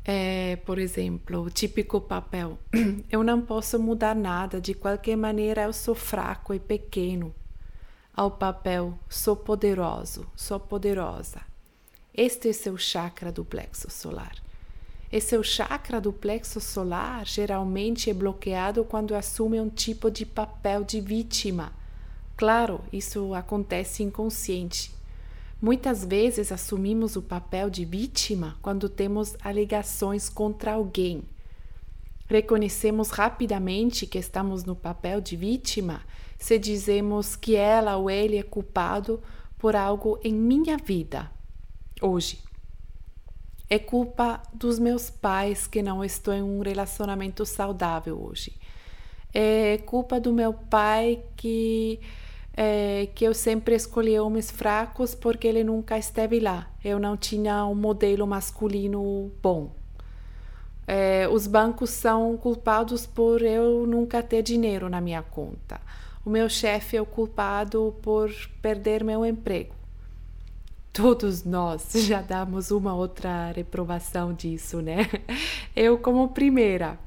É, 0.05 0.57
por 0.57 0.77
exemplo, 0.77 1.41
o 1.41 1.49
típico 1.49 1.99
papel. 1.99 2.59
Eu 3.09 3.23
não 3.23 3.41
posso 3.41 3.79
mudar 3.79 4.15
nada, 4.15 4.61
de 4.61 4.73
qualquer 4.73 5.15
maneira 5.15 5.63
eu 5.63 5.73
sou 5.73 5.95
fraco 5.95 6.53
e 6.53 6.59
pequeno. 6.59 7.33
Ao 8.13 8.29
papel, 8.29 8.99
sou 9.09 9.35
poderoso, 9.35 10.27
sou 10.35 10.59
poderosa. 10.59 11.41
Este 12.13 12.49
é 12.49 12.53
seu 12.53 12.77
chakra 12.77 13.31
do 13.31 13.43
plexo 13.43 13.89
solar. 13.89 14.35
E 15.13 15.21
seu 15.21 15.43
chakra 15.43 16.01
do 16.01 16.11
plexo 16.11 16.59
solar 16.59 17.23
geralmente 17.23 18.09
é 18.09 18.13
bloqueado 18.15 18.83
quando 18.83 19.13
assume 19.13 19.61
um 19.61 19.69
tipo 19.69 20.09
de 20.09 20.25
papel 20.25 20.83
de 20.83 20.99
vítima. 20.99 21.71
Claro, 22.35 22.81
isso 22.91 23.31
acontece 23.35 24.01
inconsciente. 24.01 24.91
Muitas 25.61 26.03
vezes 26.03 26.51
assumimos 26.51 27.15
o 27.15 27.21
papel 27.21 27.69
de 27.69 27.85
vítima 27.85 28.57
quando 28.59 28.89
temos 28.89 29.35
alegações 29.43 30.29
contra 30.29 30.73
alguém. 30.73 31.21
Reconhecemos 32.25 33.11
rapidamente 33.11 34.07
que 34.07 34.17
estamos 34.17 34.63
no 34.63 34.75
papel 34.75 35.21
de 35.21 35.35
vítima 35.35 36.01
se 36.39 36.57
dizemos 36.57 37.35
que 37.35 37.55
ela 37.55 37.97
ou 37.97 38.09
ele 38.09 38.37
é 38.37 38.43
culpado 38.43 39.21
por 39.59 39.75
algo 39.75 40.19
em 40.23 40.33
minha 40.33 40.75
vida 40.75 41.29
hoje. 42.01 42.52
É 43.73 43.79
culpa 43.79 44.39
dos 44.53 44.77
meus 44.77 45.09
pais 45.09 45.65
que 45.65 45.81
não 45.81 46.05
estou 46.05 46.31
em 46.31 46.43
um 46.43 46.61
relacionamento 46.61 47.43
saudável 47.43 48.23
hoje. 48.23 48.53
É 49.33 49.79
culpa 49.79 50.19
do 50.19 50.31
meu 50.31 50.53
pai 50.53 51.23
que 51.35 51.99
é, 52.55 53.07
que 53.15 53.25
eu 53.25 53.33
sempre 53.33 53.73
escolhi 53.73 54.19
homens 54.19 54.51
fracos 54.51 55.15
porque 55.15 55.47
ele 55.47 55.63
nunca 55.63 55.97
esteve 55.97 56.39
lá. 56.39 56.69
Eu 56.85 56.99
não 56.99 57.17
tinha 57.17 57.65
um 57.65 57.73
modelo 57.73 58.27
masculino 58.27 59.31
bom. 59.41 59.71
É, 60.85 61.27
os 61.27 61.47
bancos 61.47 61.89
são 61.89 62.37
culpados 62.37 63.07
por 63.07 63.41
eu 63.41 63.87
nunca 63.87 64.21
ter 64.21 64.43
dinheiro 64.43 64.87
na 64.87 65.01
minha 65.01 65.23
conta. 65.23 65.81
O 66.23 66.29
meu 66.29 66.47
chefe 66.47 66.95
é 66.95 67.01
o 67.01 67.07
culpado 67.07 67.95
por 68.03 68.29
perder 68.61 69.03
meu 69.03 69.25
emprego. 69.25 69.82
Todos 70.93 71.43
nós 71.43 71.91
já 72.05 72.21
damos 72.21 72.69
uma 72.69 72.93
outra 72.93 73.51
reprovação 73.51 74.31
disso, 74.31 74.79
né? 74.79 75.09
Eu, 75.75 75.97
como 75.97 76.29
primeira. 76.29 76.99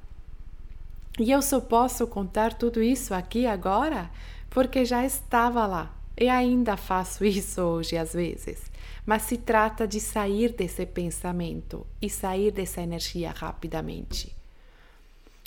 E 1.21 1.31
eu 1.31 1.41
só 1.41 1.61
posso 1.61 2.05
contar 2.09 2.53
tudo 2.53 2.83
isso 2.83 3.15
aqui 3.15 3.47
agora 3.47 4.11
porque 4.51 4.85
já 4.85 5.07
estava 5.07 5.67
lá 5.67 5.95
e 6.19 6.29
ainda 6.29 6.77
faço 6.77 7.25
isso 7.25 7.63
hoje 7.63 7.97
às 7.97 8.13
vezes. 8.13 8.71
Mas 9.05 9.23
se 9.23 9.37
trata 9.37 9.87
de 9.87 10.01
sair 10.01 10.53
desse 10.53 10.85
pensamento 10.85 11.87
e 12.03 12.11
sair 12.11 12.51
dessa 12.51 12.83
energia 12.83 13.31
rapidamente. 13.31 14.35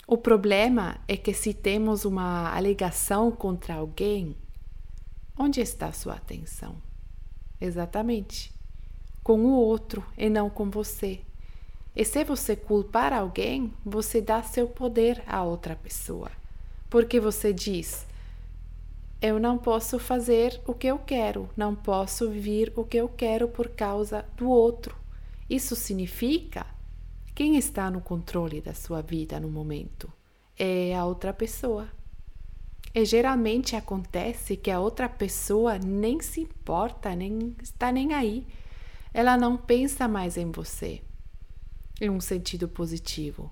O 0.06 0.16
problema 0.16 0.98
é 1.06 1.16
que 1.16 1.34
se 1.34 1.52
temos 1.52 2.04
uma 2.04 2.56
alegação 2.56 3.30
contra 3.30 3.74
alguém, 3.74 4.34
onde 5.38 5.60
está 5.60 5.92
sua 5.92 6.14
atenção? 6.14 6.89
Exatamente. 7.60 8.52
Com 9.22 9.40
o 9.40 9.52
outro 9.52 10.04
e 10.16 10.30
não 10.30 10.48
com 10.48 10.70
você. 10.70 11.20
E 11.94 12.04
se 12.04 12.24
você 12.24 12.56
culpar 12.56 13.12
alguém, 13.12 13.72
você 13.84 14.20
dá 14.20 14.42
seu 14.42 14.68
poder 14.68 15.22
a 15.26 15.42
outra 15.42 15.76
pessoa. 15.76 16.30
Porque 16.88 17.20
você 17.20 17.52
diz: 17.52 18.06
eu 19.20 19.38
não 19.38 19.58
posso 19.58 19.98
fazer 19.98 20.60
o 20.66 20.72
que 20.72 20.86
eu 20.86 20.98
quero, 20.98 21.50
não 21.54 21.74
posso 21.74 22.30
vir 22.30 22.72
o 22.74 22.84
que 22.84 22.96
eu 22.96 23.08
quero 23.08 23.48
por 23.48 23.68
causa 23.68 24.24
do 24.36 24.48
outro. 24.48 24.96
Isso 25.48 25.76
significa 25.76 26.64
quem 27.34 27.56
está 27.56 27.90
no 27.90 28.00
controle 28.00 28.60
da 28.60 28.72
sua 28.72 29.02
vida 29.02 29.38
no 29.38 29.50
momento 29.50 30.10
é 30.58 30.94
a 30.94 31.04
outra 31.04 31.32
pessoa. 31.32 31.88
E 32.94 33.04
geralmente 33.04 33.76
acontece 33.76 34.56
que 34.56 34.70
a 34.70 34.80
outra 34.80 35.08
pessoa 35.08 35.78
nem 35.78 36.20
se 36.20 36.40
importa, 36.40 37.14
nem 37.14 37.54
está 37.62 37.92
nem 37.92 38.14
aí. 38.14 38.46
Ela 39.14 39.36
não 39.36 39.56
pensa 39.56 40.08
mais 40.08 40.36
em 40.36 40.50
você, 40.50 41.00
em 42.00 42.10
um 42.10 42.20
sentido 42.20 42.68
positivo. 42.68 43.50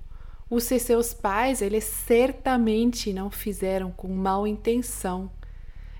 Os 0.50 0.64
seus 0.64 1.12
pais, 1.12 1.60
eles 1.62 1.84
certamente 1.84 3.12
não 3.12 3.30
fizeram 3.30 3.92
com 3.92 4.08
mal 4.08 4.46
intenção 4.46 5.30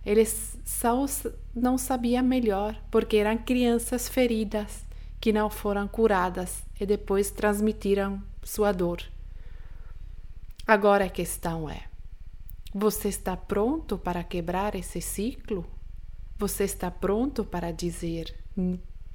eles 0.08 0.58
só 0.64 1.04
não 1.54 1.76
sabiam 1.76 2.24
melhor, 2.24 2.80
porque 2.90 3.18
eram 3.18 3.36
crianças 3.36 4.08
feridas 4.08 4.86
que 5.20 5.34
não 5.34 5.50
foram 5.50 5.86
curadas 5.86 6.62
e 6.80 6.86
depois 6.86 7.30
transmitiram 7.30 8.22
sua 8.42 8.72
dor. 8.72 9.02
Agora 10.66 11.04
a 11.04 11.10
questão 11.10 11.68
é: 11.68 11.82
você 12.74 13.08
está 13.08 13.36
pronto 13.36 13.96
para 13.96 14.22
quebrar 14.22 14.74
esse 14.74 15.00
ciclo? 15.00 15.64
Você 16.36 16.64
está 16.64 16.90
pronto 16.90 17.44
para 17.44 17.72
dizer 17.72 18.34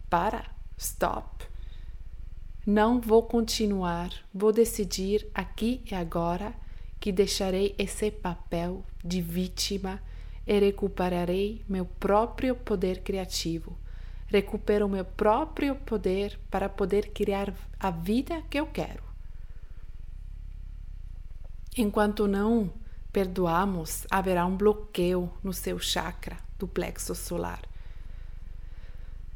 para, 0.10 0.46
stop? 0.78 1.46
Não 2.66 3.00
vou 3.00 3.24
continuar, 3.24 4.10
vou 4.34 4.52
decidir 4.52 5.28
aqui 5.34 5.82
e 5.90 5.94
agora 5.94 6.54
que 7.00 7.12
deixarei 7.12 7.76
esse 7.78 8.10
papel 8.10 8.84
de 9.04 9.22
vítima 9.22 10.02
e 10.48 10.60
recuperarei 10.60 11.64
meu 11.68 11.86
próprio 11.86 12.56
poder 12.56 13.02
criativo. 13.02 13.78
Recupero 14.28 14.90
meu 14.90 15.06
próprio 15.06 15.76
poder 15.76 16.40
para 16.50 16.68
poder 16.68 17.12
criar 17.12 17.54
a 17.80 17.92
vida 17.92 18.42
que 18.50 18.60
eu 18.60 18.66
quero. 18.66 19.04
Enquanto 21.78 22.28
não 22.28 22.72
perdoamos, 23.14 24.08
haverá 24.10 24.44
um 24.46 24.58
bloqueio 24.58 25.32
no 25.44 25.54
seu 25.54 25.78
chakra 25.78 26.36
do 26.58 26.68
plexo 26.68 27.14
solar. 27.14 27.62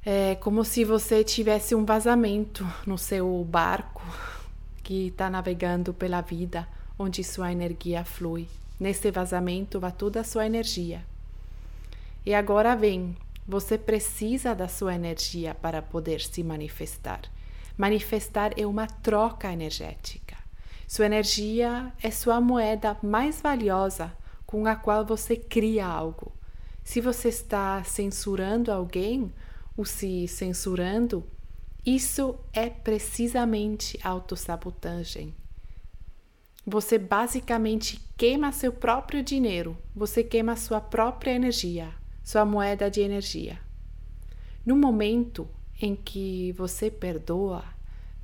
É 0.03 0.35
como 0.35 0.65
se 0.65 0.83
você 0.83 1.23
tivesse 1.23 1.75
um 1.75 1.85
vazamento 1.85 2.65
no 2.85 2.97
seu 2.97 3.45
barco 3.47 4.03
que 4.81 5.07
está 5.07 5.29
navegando 5.29 5.93
pela 5.93 6.21
vida, 6.21 6.67
onde 6.97 7.23
sua 7.23 7.51
energia 7.51 8.03
flui. 8.03 8.47
Nesse 8.79 9.11
vazamento 9.11 9.79
vai 9.79 9.91
toda 9.91 10.21
a 10.21 10.23
sua 10.23 10.45
energia. 10.45 11.03
E 12.25 12.33
agora 12.33 12.75
vem, 12.75 13.15
você 13.47 13.77
precisa 13.77 14.55
da 14.55 14.67
sua 14.67 14.95
energia 14.95 15.53
para 15.53 15.81
poder 15.81 16.21
se 16.21 16.43
manifestar. 16.43 17.21
Manifestar 17.77 18.53
é 18.57 18.65
uma 18.65 18.87
troca 18.87 19.51
energética. 19.51 20.26
Sua 20.87 21.05
energia 21.05 21.91
é 22.01 22.09
sua 22.09 22.39
moeda 22.39 22.97
mais 23.03 23.41
valiosa 23.41 24.15
com 24.45 24.65
a 24.65 24.73
qual 24.73 25.05
você 25.05 25.35
cria 25.35 25.85
algo. 25.85 26.31
Se 26.81 27.01
você 27.01 27.27
está 27.27 27.83
censurando 27.83 28.71
alguém 28.71 29.33
ou 29.75 29.83
se 29.83 30.25
censurando, 30.29 31.25
isso 31.85 32.39
é 32.53 32.69
precisamente 32.69 33.99
autossabotagem. 34.01 35.35
Você 36.65 36.97
basicamente 36.97 38.01
queima 38.15 38.53
seu 38.53 38.71
próprio 38.71 39.21
dinheiro, 39.21 39.77
você 39.93 40.23
queima 40.23 40.55
sua 40.55 40.79
própria 40.79 41.31
energia, 41.31 41.93
sua 42.23 42.45
moeda 42.45 42.89
de 42.89 43.01
energia. 43.01 43.59
No 44.65 44.77
momento 44.77 45.47
em 45.81 45.95
que 45.95 46.53
você 46.53 46.89
perdoa, 46.89 47.65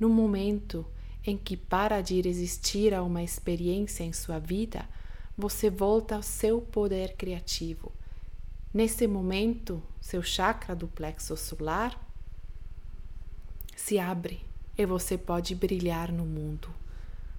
no 0.00 0.08
momento 0.08 0.86
em 1.26 1.36
que 1.36 1.56
para 1.56 2.00
de 2.00 2.20
resistir 2.20 2.92
a 2.92 3.02
uma 3.02 3.22
experiência 3.22 4.04
em 4.04 4.12
sua 4.12 4.38
vida, 4.38 4.88
você 5.36 5.70
volta 5.70 6.16
ao 6.16 6.22
seu 6.22 6.60
poder 6.60 7.16
criativo. 7.16 7.92
Nesse 8.72 9.06
momento, 9.06 9.82
seu 10.00 10.22
chakra 10.22 10.74
do 10.74 10.86
plexo 10.86 11.36
solar 11.36 11.98
se 13.76 13.98
abre 13.98 14.44
e 14.76 14.84
você 14.84 15.16
pode 15.16 15.54
brilhar 15.54 16.12
no 16.12 16.24
mundo. 16.24 16.68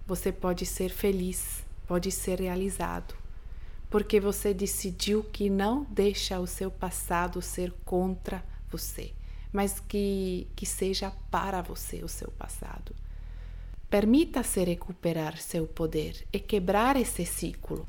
Você 0.08 0.32
pode 0.32 0.66
ser 0.66 0.90
feliz, 0.90 1.64
pode 1.88 2.12
ser 2.12 2.40
realizado, 2.40 3.16
porque 3.90 4.20
você 4.20 4.54
decidiu 4.54 5.24
que 5.24 5.50
não 5.50 5.84
deixa 5.90 6.40
o 6.40 6.48
seu 6.48 6.70
passado 6.70 7.42
ser 7.42 7.72
contra 7.84 8.44
você, 8.70 9.14
mas 9.52 9.80
que, 9.80 10.48
que 10.56 10.66
seja 10.66 11.12
para 11.32 11.62
você 11.62 12.04
o 12.04 12.08
seu 12.08 12.30
passado. 12.32 12.96
Permita-se 13.96 14.62
recuperar 14.62 15.38
seu 15.38 15.66
poder 15.66 16.28
e 16.34 16.38
quebrar 16.38 16.98
esse 16.98 17.26
ciclo. 17.26 17.88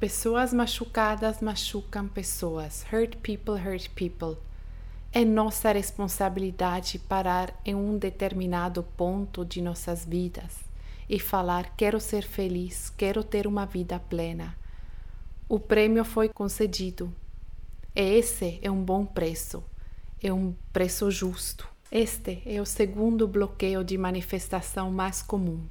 Pessoas 0.00 0.52
machucadas 0.52 1.40
machucam 1.40 2.08
pessoas. 2.08 2.84
Hurt 2.92 3.18
people 3.18 3.54
hurt 3.54 3.90
people. 3.90 4.36
É 5.12 5.24
nossa 5.24 5.70
responsabilidade 5.70 6.98
parar 6.98 7.56
em 7.64 7.76
um 7.76 7.96
determinado 7.96 8.82
ponto 8.82 9.44
de 9.44 9.62
nossas 9.62 10.04
vidas 10.04 10.58
e 11.08 11.20
falar: 11.20 11.76
quero 11.76 12.00
ser 12.00 12.24
feliz, 12.24 12.90
quero 12.90 13.22
ter 13.22 13.46
uma 13.46 13.64
vida 13.64 14.00
plena. 14.00 14.58
O 15.48 15.60
prêmio 15.60 16.04
foi 16.04 16.28
concedido. 16.28 17.14
E 17.94 18.00
esse 18.00 18.58
é 18.60 18.68
um 18.68 18.82
bom 18.82 19.06
preço, 19.06 19.62
é 20.20 20.32
um 20.32 20.52
preço 20.72 21.08
justo. 21.08 21.72
Este 21.96 22.42
é 22.44 22.60
o 22.60 22.66
segundo 22.66 23.28
bloqueio 23.28 23.84
de 23.84 23.96
manifestação 23.96 24.90
mais 24.90 25.22
comum. 25.22 25.64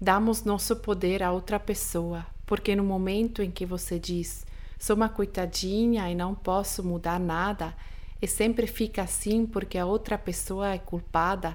Damos 0.00 0.44
nosso 0.44 0.76
poder 0.76 1.22
a 1.22 1.30
outra 1.30 1.60
pessoa, 1.60 2.24
porque 2.46 2.74
no 2.74 2.82
momento 2.82 3.42
em 3.42 3.50
que 3.50 3.66
você 3.66 3.98
diz 3.98 4.46
sou 4.78 4.96
uma 4.96 5.10
coitadinha 5.10 6.10
e 6.10 6.14
não 6.14 6.34
posso 6.34 6.82
mudar 6.82 7.20
nada, 7.20 7.76
e 8.20 8.26
sempre 8.26 8.66
fica 8.66 9.02
assim 9.02 9.44
porque 9.44 9.76
a 9.76 9.84
outra 9.84 10.16
pessoa 10.16 10.70
é 10.70 10.78
culpada. 10.78 11.54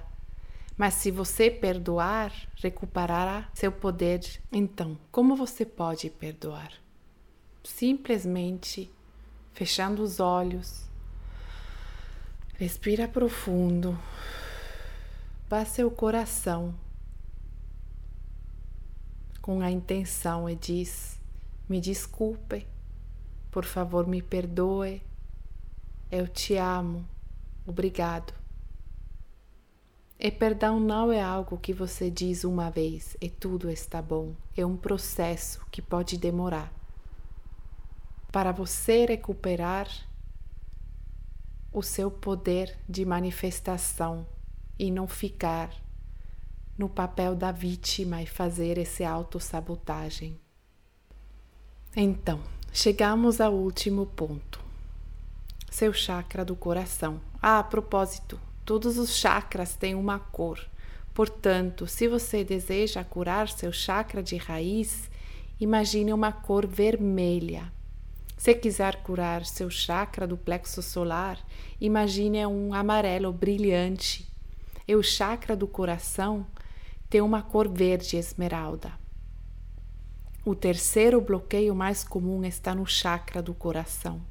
Mas 0.77 0.93
se 0.93 1.09
você 1.09 1.49
perdoar, 1.49 2.31
recuperará 2.55 3.49
seu 3.55 3.71
poder. 3.71 4.21
Então, 4.51 4.95
como 5.11 5.35
você 5.35 5.65
pode 5.65 6.07
perdoar? 6.11 6.71
Simplesmente 7.63 8.91
fechando 9.53 10.03
os 10.03 10.19
olhos. 10.19 10.88
Respira 12.59 13.07
profundo. 13.07 13.97
Vá 15.49 15.63
seu 15.63 15.89
coração 15.89 16.75
com 19.41 19.61
a 19.61 19.71
intenção 19.71 20.49
e 20.49 20.55
diz: 20.55 21.17
Me 21.69 21.79
desculpe, 21.79 22.67
por 23.49 23.63
favor, 23.63 24.05
me 24.05 24.21
perdoe 24.21 25.01
eu 26.11 26.27
te 26.27 26.57
amo. 26.57 27.05
Obrigado. 27.65 28.33
E 30.19 30.29
perdão 30.29 30.81
não 30.81 31.13
é 31.13 31.21
algo 31.21 31.57
que 31.57 31.71
você 31.71 32.09
diz 32.09 32.43
uma 32.43 32.69
vez 32.69 33.15
e 33.21 33.29
tudo 33.29 33.69
está 33.69 34.01
bom. 34.01 34.33
É 34.57 34.65
um 34.65 34.75
processo 34.75 35.65
que 35.71 35.81
pode 35.81 36.17
demorar. 36.17 36.73
Para 38.31 38.51
você 38.51 39.05
recuperar 39.05 39.87
o 41.71 41.81
seu 41.81 42.09
poder 42.09 42.77
de 42.87 43.05
manifestação 43.05 44.25
e 44.77 44.91
não 44.91 45.07
ficar 45.07 45.71
no 46.77 46.87
papel 46.89 47.35
da 47.35 47.51
vítima 47.51 48.21
e 48.21 48.25
fazer 48.25 48.77
esse 48.77 49.03
autossabotagem. 49.03 50.39
Então, 51.95 52.41
chegamos 52.71 53.41
ao 53.41 53.53
último 53.53 54.05
ponto 54.05 54.69
seu 55.69 55.93
chakra 55.93 56.43
do 56.43 56.55
coração. 56.55 57.21
Ah, 57.41 57.59
a 57.59 57.63
propósito, 57.63 58.39
todos 58.65 58.97
os 58.97 59.15
chakras 59.15 59.75
têm 59.75 59.95
uma 59.95 60.19
cor. 60.19 60.59
Portanto, 61.13 61.87
se 61.87 62.07
você 62.07 62.43
deseja 62.43 63.03
curar 63.03 63.49
seu 63.49 63.71
chakra 63.71 64.21
de 64.21 64.35
raiz, 64.37 65.09
imagine 65.59 66.13
uma 66.13 66.31
cor 66.31 66.65
vermelha. 66.65 67.71
Se 68.39 68.55
quiser 68.55 69.03
curar 69.03 69.45
seu 69.45 69.69
chakra 69.69 70.25
do 70.25 70.37
plexo 70.37 70.81
solar, 70.81 71.37
imagine 71.81 72.45
um 72.45 72.73
amarelo 72.73 73.33
brilhante. 73.33 74.31
E 74.87 74.95
o 74.95 75.03
chakra 75.03 75.57
do 75.57 75.67
coração 75.67 76.47
tem 77.09 77.19
uma 77.19 77.41
cor 77.41 77.67
verde 77.67 78.15
esmeralda. 78.15 78.93
O 80.45 80.55
terceiro 80.55 81.19
bloqueio 81.19 81.75
mais 81.75 82.05
comum 82.05 82.45
está 82.45 82.73
no 82.73 82.85
chakra 82.85 83.41
do 83.41 83.53
coração 83.53 84.21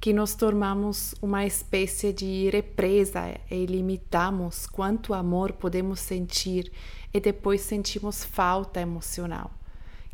que 0.00 0.12
nos 0.12 0.34
tornamos 0.34 1.14
uma 1.20 1.44
espécie 1.44 2.12
de 2.12 2.48
represa 2.50 3.36
e 3.50 3.66
limitamos 3.66 4.64
quanto 4.64 5.12
amor 5.12 5.52
podemos 5.52 5.98
sentir 5.98 6.70
e 7.12 7.18
depois 7.18 7.62
sentimos 7.62 8.22
falta 8.22 8.80
emocional, 8.80 9.50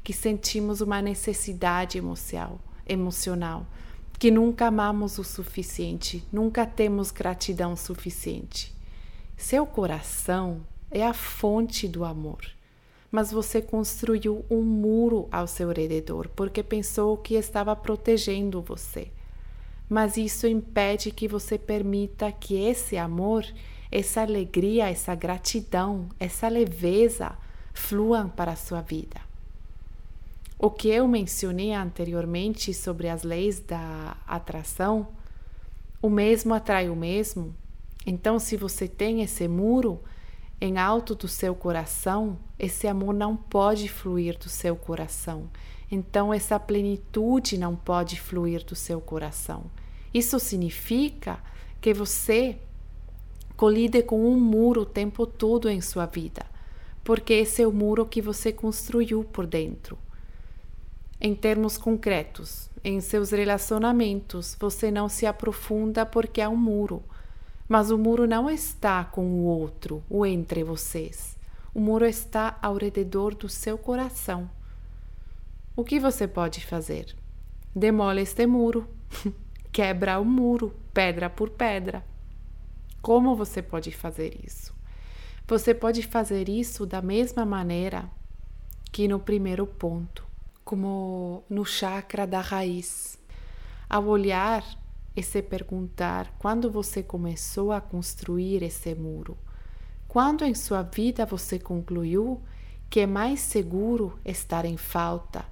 que 0.02 0.14
sentimos 0.14 0.80
uma 0.80 1.02
necessidade 1.02 1.98
emocional, 1.98 2.58
emocional, 2.86 3.66
que 4.18 4.30
nunca 4.30 4.66
amamos 4.66 5.18
o 5.18 5.24
suficiente, 5.24 6.26
nunca 6.32 6.66
temos 6.66 7.10
gratidão 7.10 7.76
suficiente. 7.76 8.74
Seu 9.36 9.66
coração 9.66 10.60
é 10.90 11.04
a 11.04 11.12
fonte 11.12 11.88
do 11.88 12.04
amor, 12.04 12.44
mas 13.10 13.32
você 13.32 13.60
construiu 13.60 14.44
um 14.50 14.62
muro 14.62 15.28
ao 15.30 15.46
seu 15.46 15.70
redor 15.70 16.28
porque 16.34 16.62
pensou 16.62 17.16
que 17.16 17.34
estava 17.34 17.74
protegendo 17.74 18.62
você 18.62 19.10
mas 19.88 20.16
isso 20.16 20.46
impede 20.46 21.10
que 21.10 21.28
você 21.28 21.58
permita 21.58 22.32
que 22.32 22.56
esse 22.56 22.96
amor, 22.96 23.44
essa 23.90 24.22
alegria, 24.22 24.88
essa 24.88 25.14
gratidão, 25.14 26.08
essa 26.18 26.48
leveza 26.48 27.36
fluam 27.72 28.28
para 28.28 28.52
a 28.52 28.56
sua 28.56 28.80
vida. 28.80 29.20
O 30.58 30.70
que 30.70 30.88
eu 30.88 31.06
mencionei 31.08 31.74
anteriormente 31.74 32.72
sobre 32.72 33.08
as 33.08 33.22
leis 33.22 33.60
da 33.60 34.16
atração, 34.26 35.08
o 36.00 36.08
mesmo 36.08 36.54
atrai 36.54 36.88
o 36.88 36.96
mesmo. 36.96 37.54
Então, 38.06 38.38
se 38.38 38.56
você 38.56 38.86
tem 38.86 39.22
esse 39.22 39.48
muro 39.48 40.00
em 40.60 40.78
alto 40.78 41.14
do 41.14 41.26
seu 41.26 41.54
coração, 41.54 42.38
esse 42.58 42.86
amor 42.86 43.12
não 43.12 43.36
pode 43.36 43.88
fluir 43.88 44.38
do 44.38 44.48
seu 44.48 44.76
coração. 44.76 45.50
Então, 45.90 46.32
essa 46.32 46.58
plenitude 46.58 47.58
não 47.58 47.74
pode 47.74 48.20
fluir 48.20 48.64
do 48.64 48.74
seu 48.74 49.00
coração. 49.00 49.64
Isso 50.12 50.38
significa 50.38 51.38
que 51.80 51.92
você 51.92 52.56
colide 53.56 54.02
com 54.02 54.24
um 54.26 54.38
muro 54.38 54.82
o 54.82 54.86
tempo 54.86 55.26
todo 55.26 55.68
em 55.68 55.80
sua 55.80 56.06
vida, 56.06 56.46
porque 57.02 57.32
esse 57.34 57.62
é 57.62 57.66
o 57.66 57.72
muro 57.72 58.06
que 58.06 58.22
você 58.22 58.52
construiu 58.52 59.24
por 59.24 59.46
dentro. 59.46 59.98
Em 61.26 61.34
termos 61.34 61.78
concretos, 61.78 62.68
em 62.84 63.00
seus 63.00 63.30
relacionamentos, 63.30 64.54
você 64.60 64.90
não 64.90 65.08
se 65.08 65.24
aprofunda 65.24 66.04
porque 66.04 66.38
há 66.38 66.50
um 66.50 66.56
muro, 66.56 67.02
mas 67.66 67.90
o 67.90 67.96
muro 67.96 68.26
não 68.26 68.50
está 68.50 69.02
com 69.02 69.24
o 69.24 69.44
outro 69.44 70.04
ou 70.10 70.26
entre 70.26 70.62
vocês. 70.62 71.38
O 71.72 71.80
muro 71.80 72.04
está 72.04 72.58
ao 72.60 72.76
redor 72.76 73.34
do 73.34 73.48
seu 73.48 73.78
coração. 73.78 74.50
O 75.74 75.82
que 75.82 75.98
você 75.98 76.28
pode 76.28 76.62
fazer? 76.66 77.16
Demole 77.74 78.20
este 78.20 78.46
muro. 78.46 78.86
quebra 79.72 80.20
o 80.20 80.26
muro, 80.26 80.74
pedra 80.92 81.30
por 81.30 81.48
pedra. 81.48 82.04
Como 83.00 83.34
você 83.34 83.62
pode 83.62 83.92
fazer 83.92 84.38
isso? 84.44 84.74
Você 85.48 85.72
pode 85.72 86.02
fazer 86.02 86.50
isso 86.50 86.84
da 86.84 87.00
mesma 87.00 87.46
maneira 87.46 88.10
que 88.92 89.08
no 89.08 89.18
primeiro 89.18 89.66
ponto, 89.66 90.33
como 90.64 91.44
no 91.48 91.64
chakra 91.64 92.26
da 92.26 92.40
raiz. 92.40 93.18
Ao 93.88 94.04
olhar 94.06 94.64
e 95.14 95.22
se 95.22 95.42
perguntar 95.42 96.34
quando 96.38 96.70
você 96.70 97.02
começou 97.02 97.70
a 97.70 97.80
construir 97.80 98.62
esse 98.62 98.94
muro, 98.94 99.36
quando 100.08 100.44
em 100.44 100.54
sua 100.54 100.82
vida 100.82 101.26
você 101.26 101.58
concluiu 101.58 102.42
que 102.88 103.00
é 103.00 103.06
mais 103.06 103.40
seguro 103.40 104.18
estar 104.24 104.64
em 104.64 104.76
falta 104.76 105.44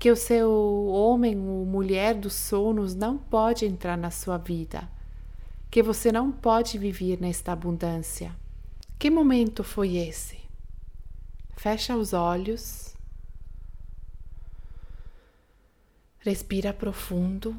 que 0.00 0.10
o 0.10 0.16
seu 0.16 0.86
homem 0.86 1.38
ou 1.38 1.66
mulher 1.66 2.14
dos 2.14 2.32
sonos 2.32 2.94
não 2.94 3.18
pode 3.18 3.66
entrar 3.66 3.98
na 3.98 4.10
sua 4.10 4.38
vida, 4.38 4.88
que 5.70 5.82
você 5.82 6.10
não 6.10 6.32
pode 6.32 6.78
viver 6.78 7.20
nesta 7.20 7.52
abundância. 7.52 8.34
Que 8.98 9.10
momento 9.10 9.62
foi 9.62 9.96
esse? 9.96 10.38
Fecha 11.54 11.94
os 11.94 12.14
olhos, 12.14 12.89
respira 16.20 16.72
profundo 16.72 17.56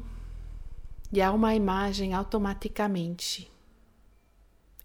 e 1.12 1.20
há 1.20 1.32
uma 1.32 1.54
imagem 1.54 2.14
automaticamente. 2.14 3.50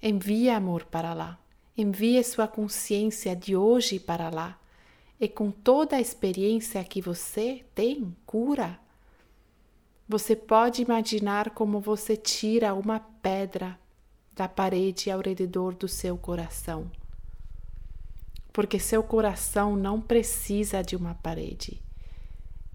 Envia 0.02 0.58
amor 0.58 0.86
para 0.86 1.14
lá. 1.14 1.40
Envie 1.78 2.24
sua 2.24 2.48
consciência 2.48 3.36
de 3.36 3.56
hoje 3.56 4.00
para 4.00 4.30
lá 4.30 4.60
e 5.20 5.28
com 5.28 5.52
toda 5.52 5.96
a 5.96 6.02
experiência 6.02 6.84
que 6.84 7.02
você 7.02 7.64
tem, 7.74 8.16
cura. 8.26 8.80
Você 10.10 10.36
pode 10.36 10.82
imaginar 10.82 11.52
como 11.52 11.80
você 11.80 12.18
tira 12.18 12.74
uma 12.74 13.00
pedra 13.00 13.80
da 14.34 14.48
parede 14.48 15.12
ao 15.12 15.22
redor 15.22 15.76
do 15.76 15.88
seu 15.88 16.18
coração. 16.18 16.90
Porque 18.52 18.80
seu 18.80 19.04
coração 19.04 19.76
não 19.76 20.02
precisa 20.02 20.82
de 20.82 20.96
uma 20.96 21.14
parede. 21.14 21.82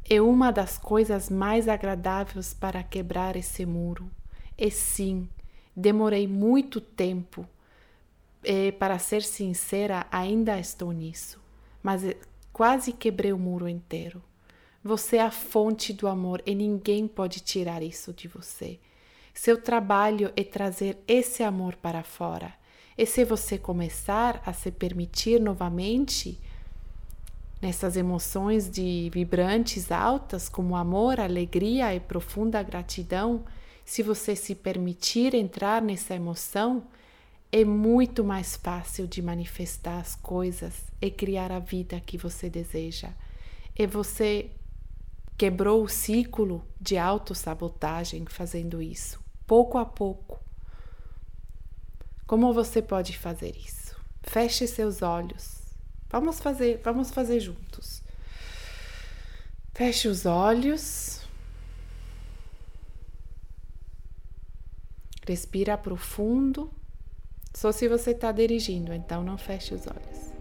É 0.09 0.21
uma 0.21 0.51
das 0.51 0.79
coisas 0.79 1.31
mais 1.31 1.69
agradáveis 1.69 2.53
para 2.53 2.83
quebrar 2.83 3.37
esse 3.37 3.65
muro. 3.65 4.11
E 4.59 4.71
sim, 4.71 5.29
demorei 5.75 6.27
muito 6.27 6.81
tempo. 6.81 7.47
E, 8.45 8.73
para 8.73 8.99
ser 8.99 9.23
sincera, 9.23 10.07
ainda 10.11 10.59
estou 10.59 10.93
nisso. 10.93 11.41
Mas 11.83 12.03
Quase 12.53 12.93
quebrei 12.93 13.33
o 13.33 13.39
muro 13.39 13.67
inteiro. 13.67 14.23
Você 14.85 15.17
é 15.17 15.23
a 15.23 15.31
fonte 15.31 15.93
do 15.93 16.07
amor 16.07 16.43
e 16.45 16.55
ninguém 16.55 17.09
pode 17.09 17.41
tirar 17.41 17.83
isso 17.83 18.13
de 18.13 18.29
você. 18.29 18.79
Seu 19.33 19.59
trabalho 19.61 20.31
é 20.37 20.45
trazer 20.45 20.99
esse 21.09 21.43
amor 21.43 21.77
para 21.77 22.03
fora. 22.03 22.53
E 22.99 23.07
se 23.07 23.25
você 23.25 23.57
começar 23.57 24.43
a 24.45 24.53
se 24.53 24.71
permitir 24.71 25.41
novamente 25.41 26.39
nessas 27.63 27.97
emoções 27.97 28.69
de 28.69 29.09
vibrantes 29.15 29.93
altas, 29.93 30.49
como 30.49 30.75
amor, 30.75 31.21
alegria 31.21 31.95
e 31.95 32.01
profunda 32.01 32.61
gratidão, 32.61 33.45
se 33.85 34.03
você 34.03 34.35
se 34.35 34.53
permitir 34.57 35.33
entrar 35.33 35.81
nessa 35.81 36.13
emoção, 36.13 36.85
é 37.53 37.65
muito 37.65 38.25
mais 38.25 38.57
fácil 38.57 39.07
de 39.07 39.23
manifestar 39.23 40.01
as 40.01 40.17
coisas 40.17 40.75
e 41.01 41.09
criar 41.09 41.53
a 41.53 41.61
vida 41.61 42.01
que 42.01 42.19
você 42.19 42.51
deseja. 42.51 43.11
E 43.79 43.87
você 43.87 44.51
quebrou 45.39 45.85
o 45.85 45.89
ciclo 45.89 46.65
de 46.81 46.99
autossabotagem 46.99 48.25
fazendo 48.27 48.83
isso, 48.83 49.21
pouco 49.47 49.79
a 49.79 49.85
pouco. 49.85 50.41
Como 52.27 52.53
você 52.53 52.83
pode 52.83 53.17
fazer 53.17 53.55
isso? 53.57 53.95
Feche 54.23 54.67
seus 54.67 55.03
olhos. 55.03 55.62
Vamos 56.13 56.39
fazer, 56.39 56.79
vamos 56.85 57.11
fazer 57.11 57.41
juntos. 57.41 58.03
Feche 59.73 60.07
os 60.09 60.27
olhos. 60.27 61.23
Respira 65.27 65.79
profundo. 65.79 66.71
Só 67.55 67.73
se 67.73 67.89
você 67.89 68.11
está 68.11 68.31
dirigindo, 68.31 68.93
então 68.93 69.25
não 69.25 69.39
feche 69.39 69.73
os 69.75 69.87
olhos. 69.87 70.33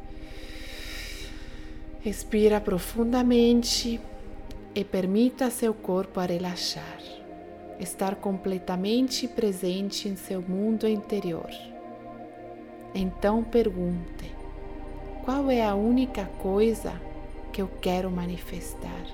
Respira 2.02 2.60
profundamente 2.60 4.02
e 4.76 4.84
permita 4.84 5.50
seu 5.52 5.74
corpo 5.74 6.20
a 6.20 6.26
relaxar, 6.26 7.00
estar 7.80 8.16
completamente 8.16 9.28
presente 9.28 10.10
em 10.10 10.16
seu 10.16 10.42
mundo 10.42 10.88
interior. 10.88 11.50
Então 12.94 13.44
pergunte: 13.44 14.41
qual 15.24 15.50
é 15.52 15.64
a 15.64 15.76
única 15.76 16.26
coisa 16.40 16.94
que 17.52 17.62
eu 17.62 17.70
quero 17.82 18.10
manifestar? 18.10 19.06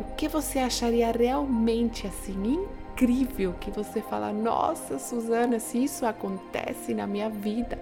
O 0.00 0.14
que 0.16 0.28
você 0.28 0.58
acharia 0.58 1.10
realmente 1.10 2.06
assim 2.06 2.66
incrível 2.98 3.54
que 3.60 3.70
você 3.70 4.02
fala: 4.02 4.32
Nossa, 4.32 4.98
Suzana, 4.98 5.60
se 5.60 5.82
isso 5.84 6.04
acontece 6.04 6.92
na 6.92 7.06
minha 7.06 7.30
vida. 7.30 7.78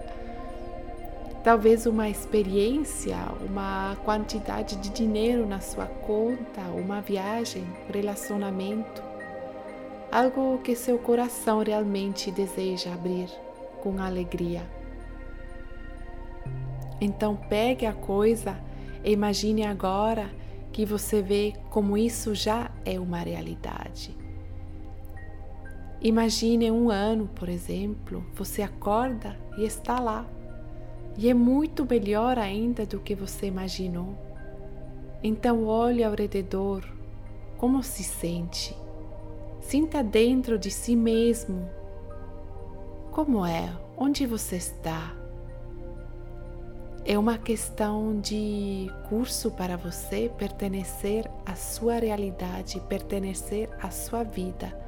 Talvez 1.43 1.85
uma 1.85 2.09
experiência, 2.09 3.15
uma 3.47 3.95
quantidade 4.03 4.75
de 4.77 4.89
dinheiro 4.89 5.45
na 5.45 5.61
sua 5.61 5.85
conta, 5.85 6.61
uma 6.75 6.99
viagem, 6.99 7.65
relacionamento, 7.91 9.01
algo 10.11 10.57
que 10.59 10.75
seu 10.75 10.97
coração 10.97 11.63
realmente 11.63 12.31
deseja 12.31 12.93
abrir 12.93 13.29
com 13.81 13.97
alegria. 14.01 14.76
Então 16.99 17.35
pegue 17.35 17.85
a 17.85 17.93
coisa 17.93 18.57
e 19.03 19.11
imagine 19.11 19.65
agora 19.65 20.29
que 20.71 20.85
você 20.85 21.21
vê 21.21 21.53
como 21.69 21.97
isso 21.97 22.35
já 22.35 22.71
é 22.85 22.99
uma 22.99 23.19
realidade. 23.19 24.15
Imagine 25.99 26.69
um 26.69 26.91
ano, 26.91 27.27
por 27.27 27.49
exemplo, 27.49 28.23
você 28.35 28.61
acorda 28.61 29.35
e 29.57 29.65
está 29.65 29.99
lá. 29.99 30.25
E 31.17 31.27
é 31.27 31.33
muito 31.33 31.83
melhor 31.83 32.37
ainda 32.37 32.85
do 32.85 32.99
que 32.99 33.15
você 33.15 33.47
imaginou. 33.47 34.15
Então 35.23 35.65
olhe 35.65 36.03
ao 36.03 36.13
redor, 36.13 36.83
como 37.57 37.81
se 37.81 38.03
sente. 38.03 38.77
Sinta 39.59 40.03
dentro 40.03 40.59
de 40.59 40.69
si 40.69 40.95
mesmo. 40.95 41.67
Como 43.09 43.43
é? 43.43 43.75
Onde 43.97 44.27
você 44.27 44.57
está? 44.57 45.16
É 47.07 47.17
uma 47.17 47.37
questão 47.39 48.19
de 48.19 48.91
curso 49.09 49.49
para 49.49 49.77
você 49.77 50.29
pertencer 50.37 51.27
à 51.45 51.55
sua 51.55 51.99
realidade, 51.99 52.79
pertencer 52.89 53.69
à 53.81 53.89
sua 53.89 54.23
vida 54.23 54.87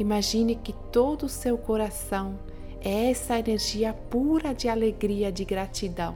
Imagine 0.00 0.54
que 0.56 0.72
todo 0.90 1.24
o 1.24 1.28
seu 1.28 1.58
coração 1.58 2.38
é 2.82 3.10
essa 3.10 3.38
energia 3.38 3.92
pura 3.92 4.54
de 4.54 4.66
alegria, 4.66 5.30
de 5.30 5.44
gratidão. 5.44 6.14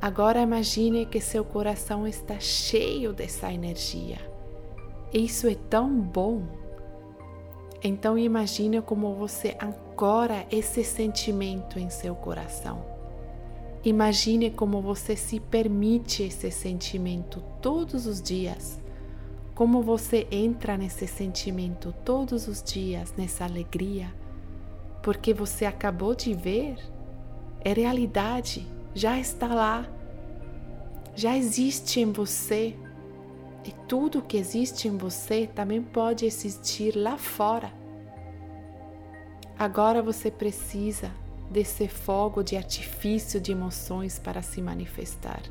Agora 0.00 0.40
imagine 0.40 1.06
que 1.06 1.20
seu 1.20 1.44
coração 1.44 2.04
está 2.04 2.40
cheio 2.40 3.12
dessa 3.12 3.52
energia. 3.52 4.18
Isso 5.14 5.46
é 5.46 5.54
tão 5.54 5.96
bom. 5.96 6.42
Então 7.84 8.18
imagine 8.18 8.82
como 8.82 9.14
você 9.14 9.56
ancora 9.62 10.44
esse 10.50 10.82
sentimento 10.82 11.78
em 11.78 11.88
seu 11.88 12.16
coração. 12.16 12.91
Imagine 13.84 14.50
como 14.50 14.80
você 14.80 15.16
se 15.16 15.40
permite 15.40 16.22
esse 16.22 16.50
sentimento 16.50 17.42
todos 17.60 18.06
os 18.06 18.22
dias 18.22 18.82
como 19.54 19.82
você 19.82 20.26
entra 20.30 20.76
nesse 20.76 21.06
sentimento 21.06 21.94
todos 22.04 22.48
os 22.48 22.62
dias, 22.62 23.14
nessa 23.16 23.44
alegria, 23.44 24.12
porque 25.02 25.34
você 25.34 25.66
acabou 25.66 26.14
de 26.14 26.32
ver, 26.32 26.76
é 27.60 27.72
realidade, 27.72 28.66
já 28.94 29.18
está 29.18 29.46
lá, 29.48 29.86
já 31.14 31.36
existe 31.36 32.00
em 32.00 32.10
você. 32.10 32.76
E 33.64 33.70
tudo 33.86 34.22
que 34.22 34.36
existe 34.36 34.88
em 34.88 34.96
você 34.96 35.46
também 35.46 35.80
pode 35.80 36.26
existir 36.26 36.96
lá 36.96 37.16
fora. 37.16 37.72
Agora 39.56 40.02
você 40.02 40.28
precisa 40.32 41.12
desse 41.52 41.86
fogo 41.86 42.42
de 42.42 42.56
artifício 42.56 43.40
de 43.40 43.52
emoções 43.52 44.18
para 44.18 44.42
se 44.42 44.60
manifestar. 44.60 45.42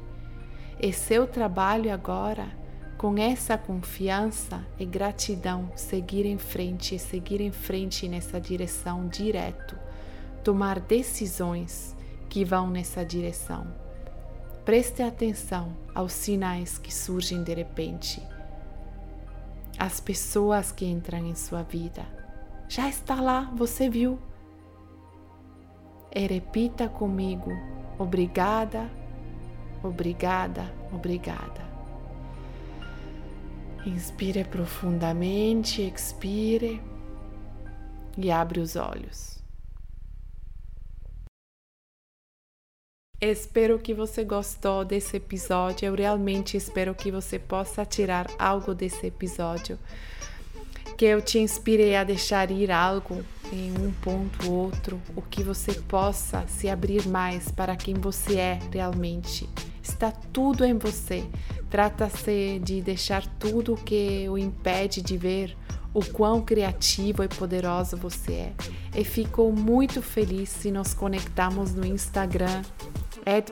E 0.79 0.91
seu 0.91 1.27
trabalho 1.27 1.93
agora 1.93 2.59
com 3.01 3.17
essa 3.17 3.57
confiança 3.57 4.63
e 4.77 4.85
gratidão, 4.85 5.71
seguir 5.75 6.23
em 6.23 6.37
frente 6.37 6.93
e 6.93 6.99
seguir 6.99 7.41
em 7.41 7.51
frente 7.51 8.07
nessa 8.07 8.39
direção 8.39 9.07
direto, 9.07 9.75
tomar 10.43 10.79
decisões 10.79 11.95
que 12.29 12.45
vão 12.45 12.69
nessa 12.69 13.03
direção. 13.03 13.65
Preste 14.63 15.01
atenção 15.01 15.75
aos 15.95 16.13
sinais 16.13 16.77
que 16.77 16.93
surgem 16.93 17.41
de 17.41 17.55
repente. 17.55 18.21
As 19.79 19.99
pessoas 19.99 20.71
que 20.71 20.85
entram 20.85 21.25
em 21.25 21.33
sua 21.33 21.63
vida. 21.63 22.05
Já 22.69 22.87
está 22.87 23.19
lá, 23.19 23.51
você 23.55 23.89
viu. 23.89 24.19
E 26.13 26.28
repita 26.28 26.89
comigo: 26.89 27.52
obrigada, 27.97 28.89
obrigada, 29.82 30.74
obrigada. 30.91 31.62
Inspire 33.86 34.43
profundamente, 34.43 35.82
expire 35.82 36.82
e 38.17 38.30
abre 38.30 38.60
os 38.60 38.76
olhos. 38.76 39.39
Espero 43.19 43.78
que 43.80 43.93
você 43.93 44.24
gostou 44.24 44.84
desse 44.84 45.17
episódio. 45.17 45.86
Eu 45.86 45.95
realmente 45.95 46.58
espero 46.58 46.93
que 46.95 47.12
você 47.12 47.38
possa 47.38 47.86
tirar 47.86 48.28
algo 48.38 48.74
desse 48.74 49.06
episódio. 49.06 49.78
Que 50.97 51.06
eu 51.06 51.21
te 51.21 51.38
inspire 51.38 51.95
a 51.95 52.04
deixar 52.04 52.50
ir 52.50 52.71
algo 52.71 53.24
em 53.51 53.71
um 53.77 53.91
ponto 53.91 54.49
ou 54.49 54.65
outro, 54.65 55.01
o 55.15 55.21
que 55.21 55.43
você 55.43 55.73
possa 55.73 56.45
se 56.47 56.69
abrir 56.69 57.07
mais 57.07 57.51
para 57.51 57.75
quem 57.75 57.95
você 57.95 58.37
é 58.37 58.59
realmente. 58.71 59.49
Está 59.83 60.11
tudo 60.11 60.63
em 60.63 60.77
você. 60.77 61.23
Trata-se 61.69 62.59
de 62.63 62.81
deixar 62.81 63.25
tudo 63.39 63.75
que 63.75 64.27
o 64.29 64.37
impede 64.37 65.01
de 65.01 65.17
ver 65.17 65.57
o 65.93 66.03
quão 66.05 66.41
criativo 66.41 67.23
e 67.23 67.27
poderoso 67.27 67.97
você 67.97 68.33
é. 68.33 68.53
E 68.95 69.03
fico 69.03 69.51
muito 69.51 70.01
feliz 70.01 70.49
se 70.49 70.71
nos 70.71 70.93
conectarmos 70.93 71.73
no 71.73 71.85
Instagram, 71.85 72.61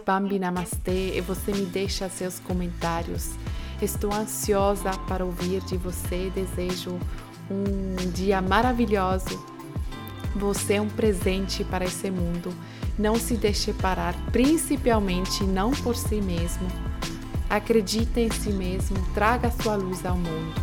@bambinamastê 0.06 1.18
e 1.18 1.22
você 1.22 1.52
me 1.52 1.66
deixa 1.66 2.08
seus 2.10 2.40
comentários. 2.40 3.32
Estou 3.82 4.14
ansiosa 4.14 4.92
para 5.08 5.26
ouvir 5.26 5.62
de 5.62 5.78
você. 5.78 6.32
Desejo 6.34 7.00
um 7.50 8.12
dia 8.12 8.42
maravilhoso. 8.42 9.59
Você 10.36 10.76
é 10.76 10.82
um 10.82 10.90
presente 10.90 11.64
para 11.64 11.86
esse 11.86 12.10
mundo. 12.12 12.54
Não 12.98 13.16
se 13.16 13.36
deixe 13.36 13.74
parar, 13.74 14.14
principalmente 14.32 15.44
não 15.44 15.72
por 15.72 15.96
si 15.96 16.22
mesmo. 16.22 16.68
Acredite 17.50 18.20
em 18.20 18.32
si 18.32 18.52
mesmo, 18.52 18.98
traga 19.14 19.52
sua 19.52 19.76
luz 19.76 20.06
ao 20.06 20.16
mundo. 20.16 20.54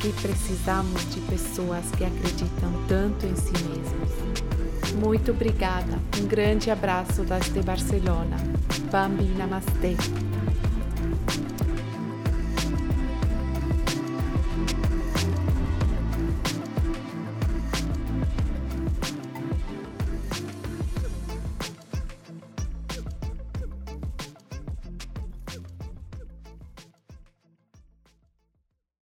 Que 0.00 0.12
precisamos 0.12 1.02
de 1.12 1.20
pessoas 1.22 1.84
que 1.96 2.04
acreditam 2.04 2.72
tanto 2.86 3.26
em 3.26 3.34
si 3.34 3.52
mesmos. 3.64 4.38
Muito 5.00 5.30
obrigada. 5.30 5.98
Um 6.20 6.26
grande 6.26 6.70
abraço 6.70 7.22
desde 7.22 7.62
Barcelona. 7.62 8.36
Bambi 8.90 9.24
Namastê. 9.36 9.96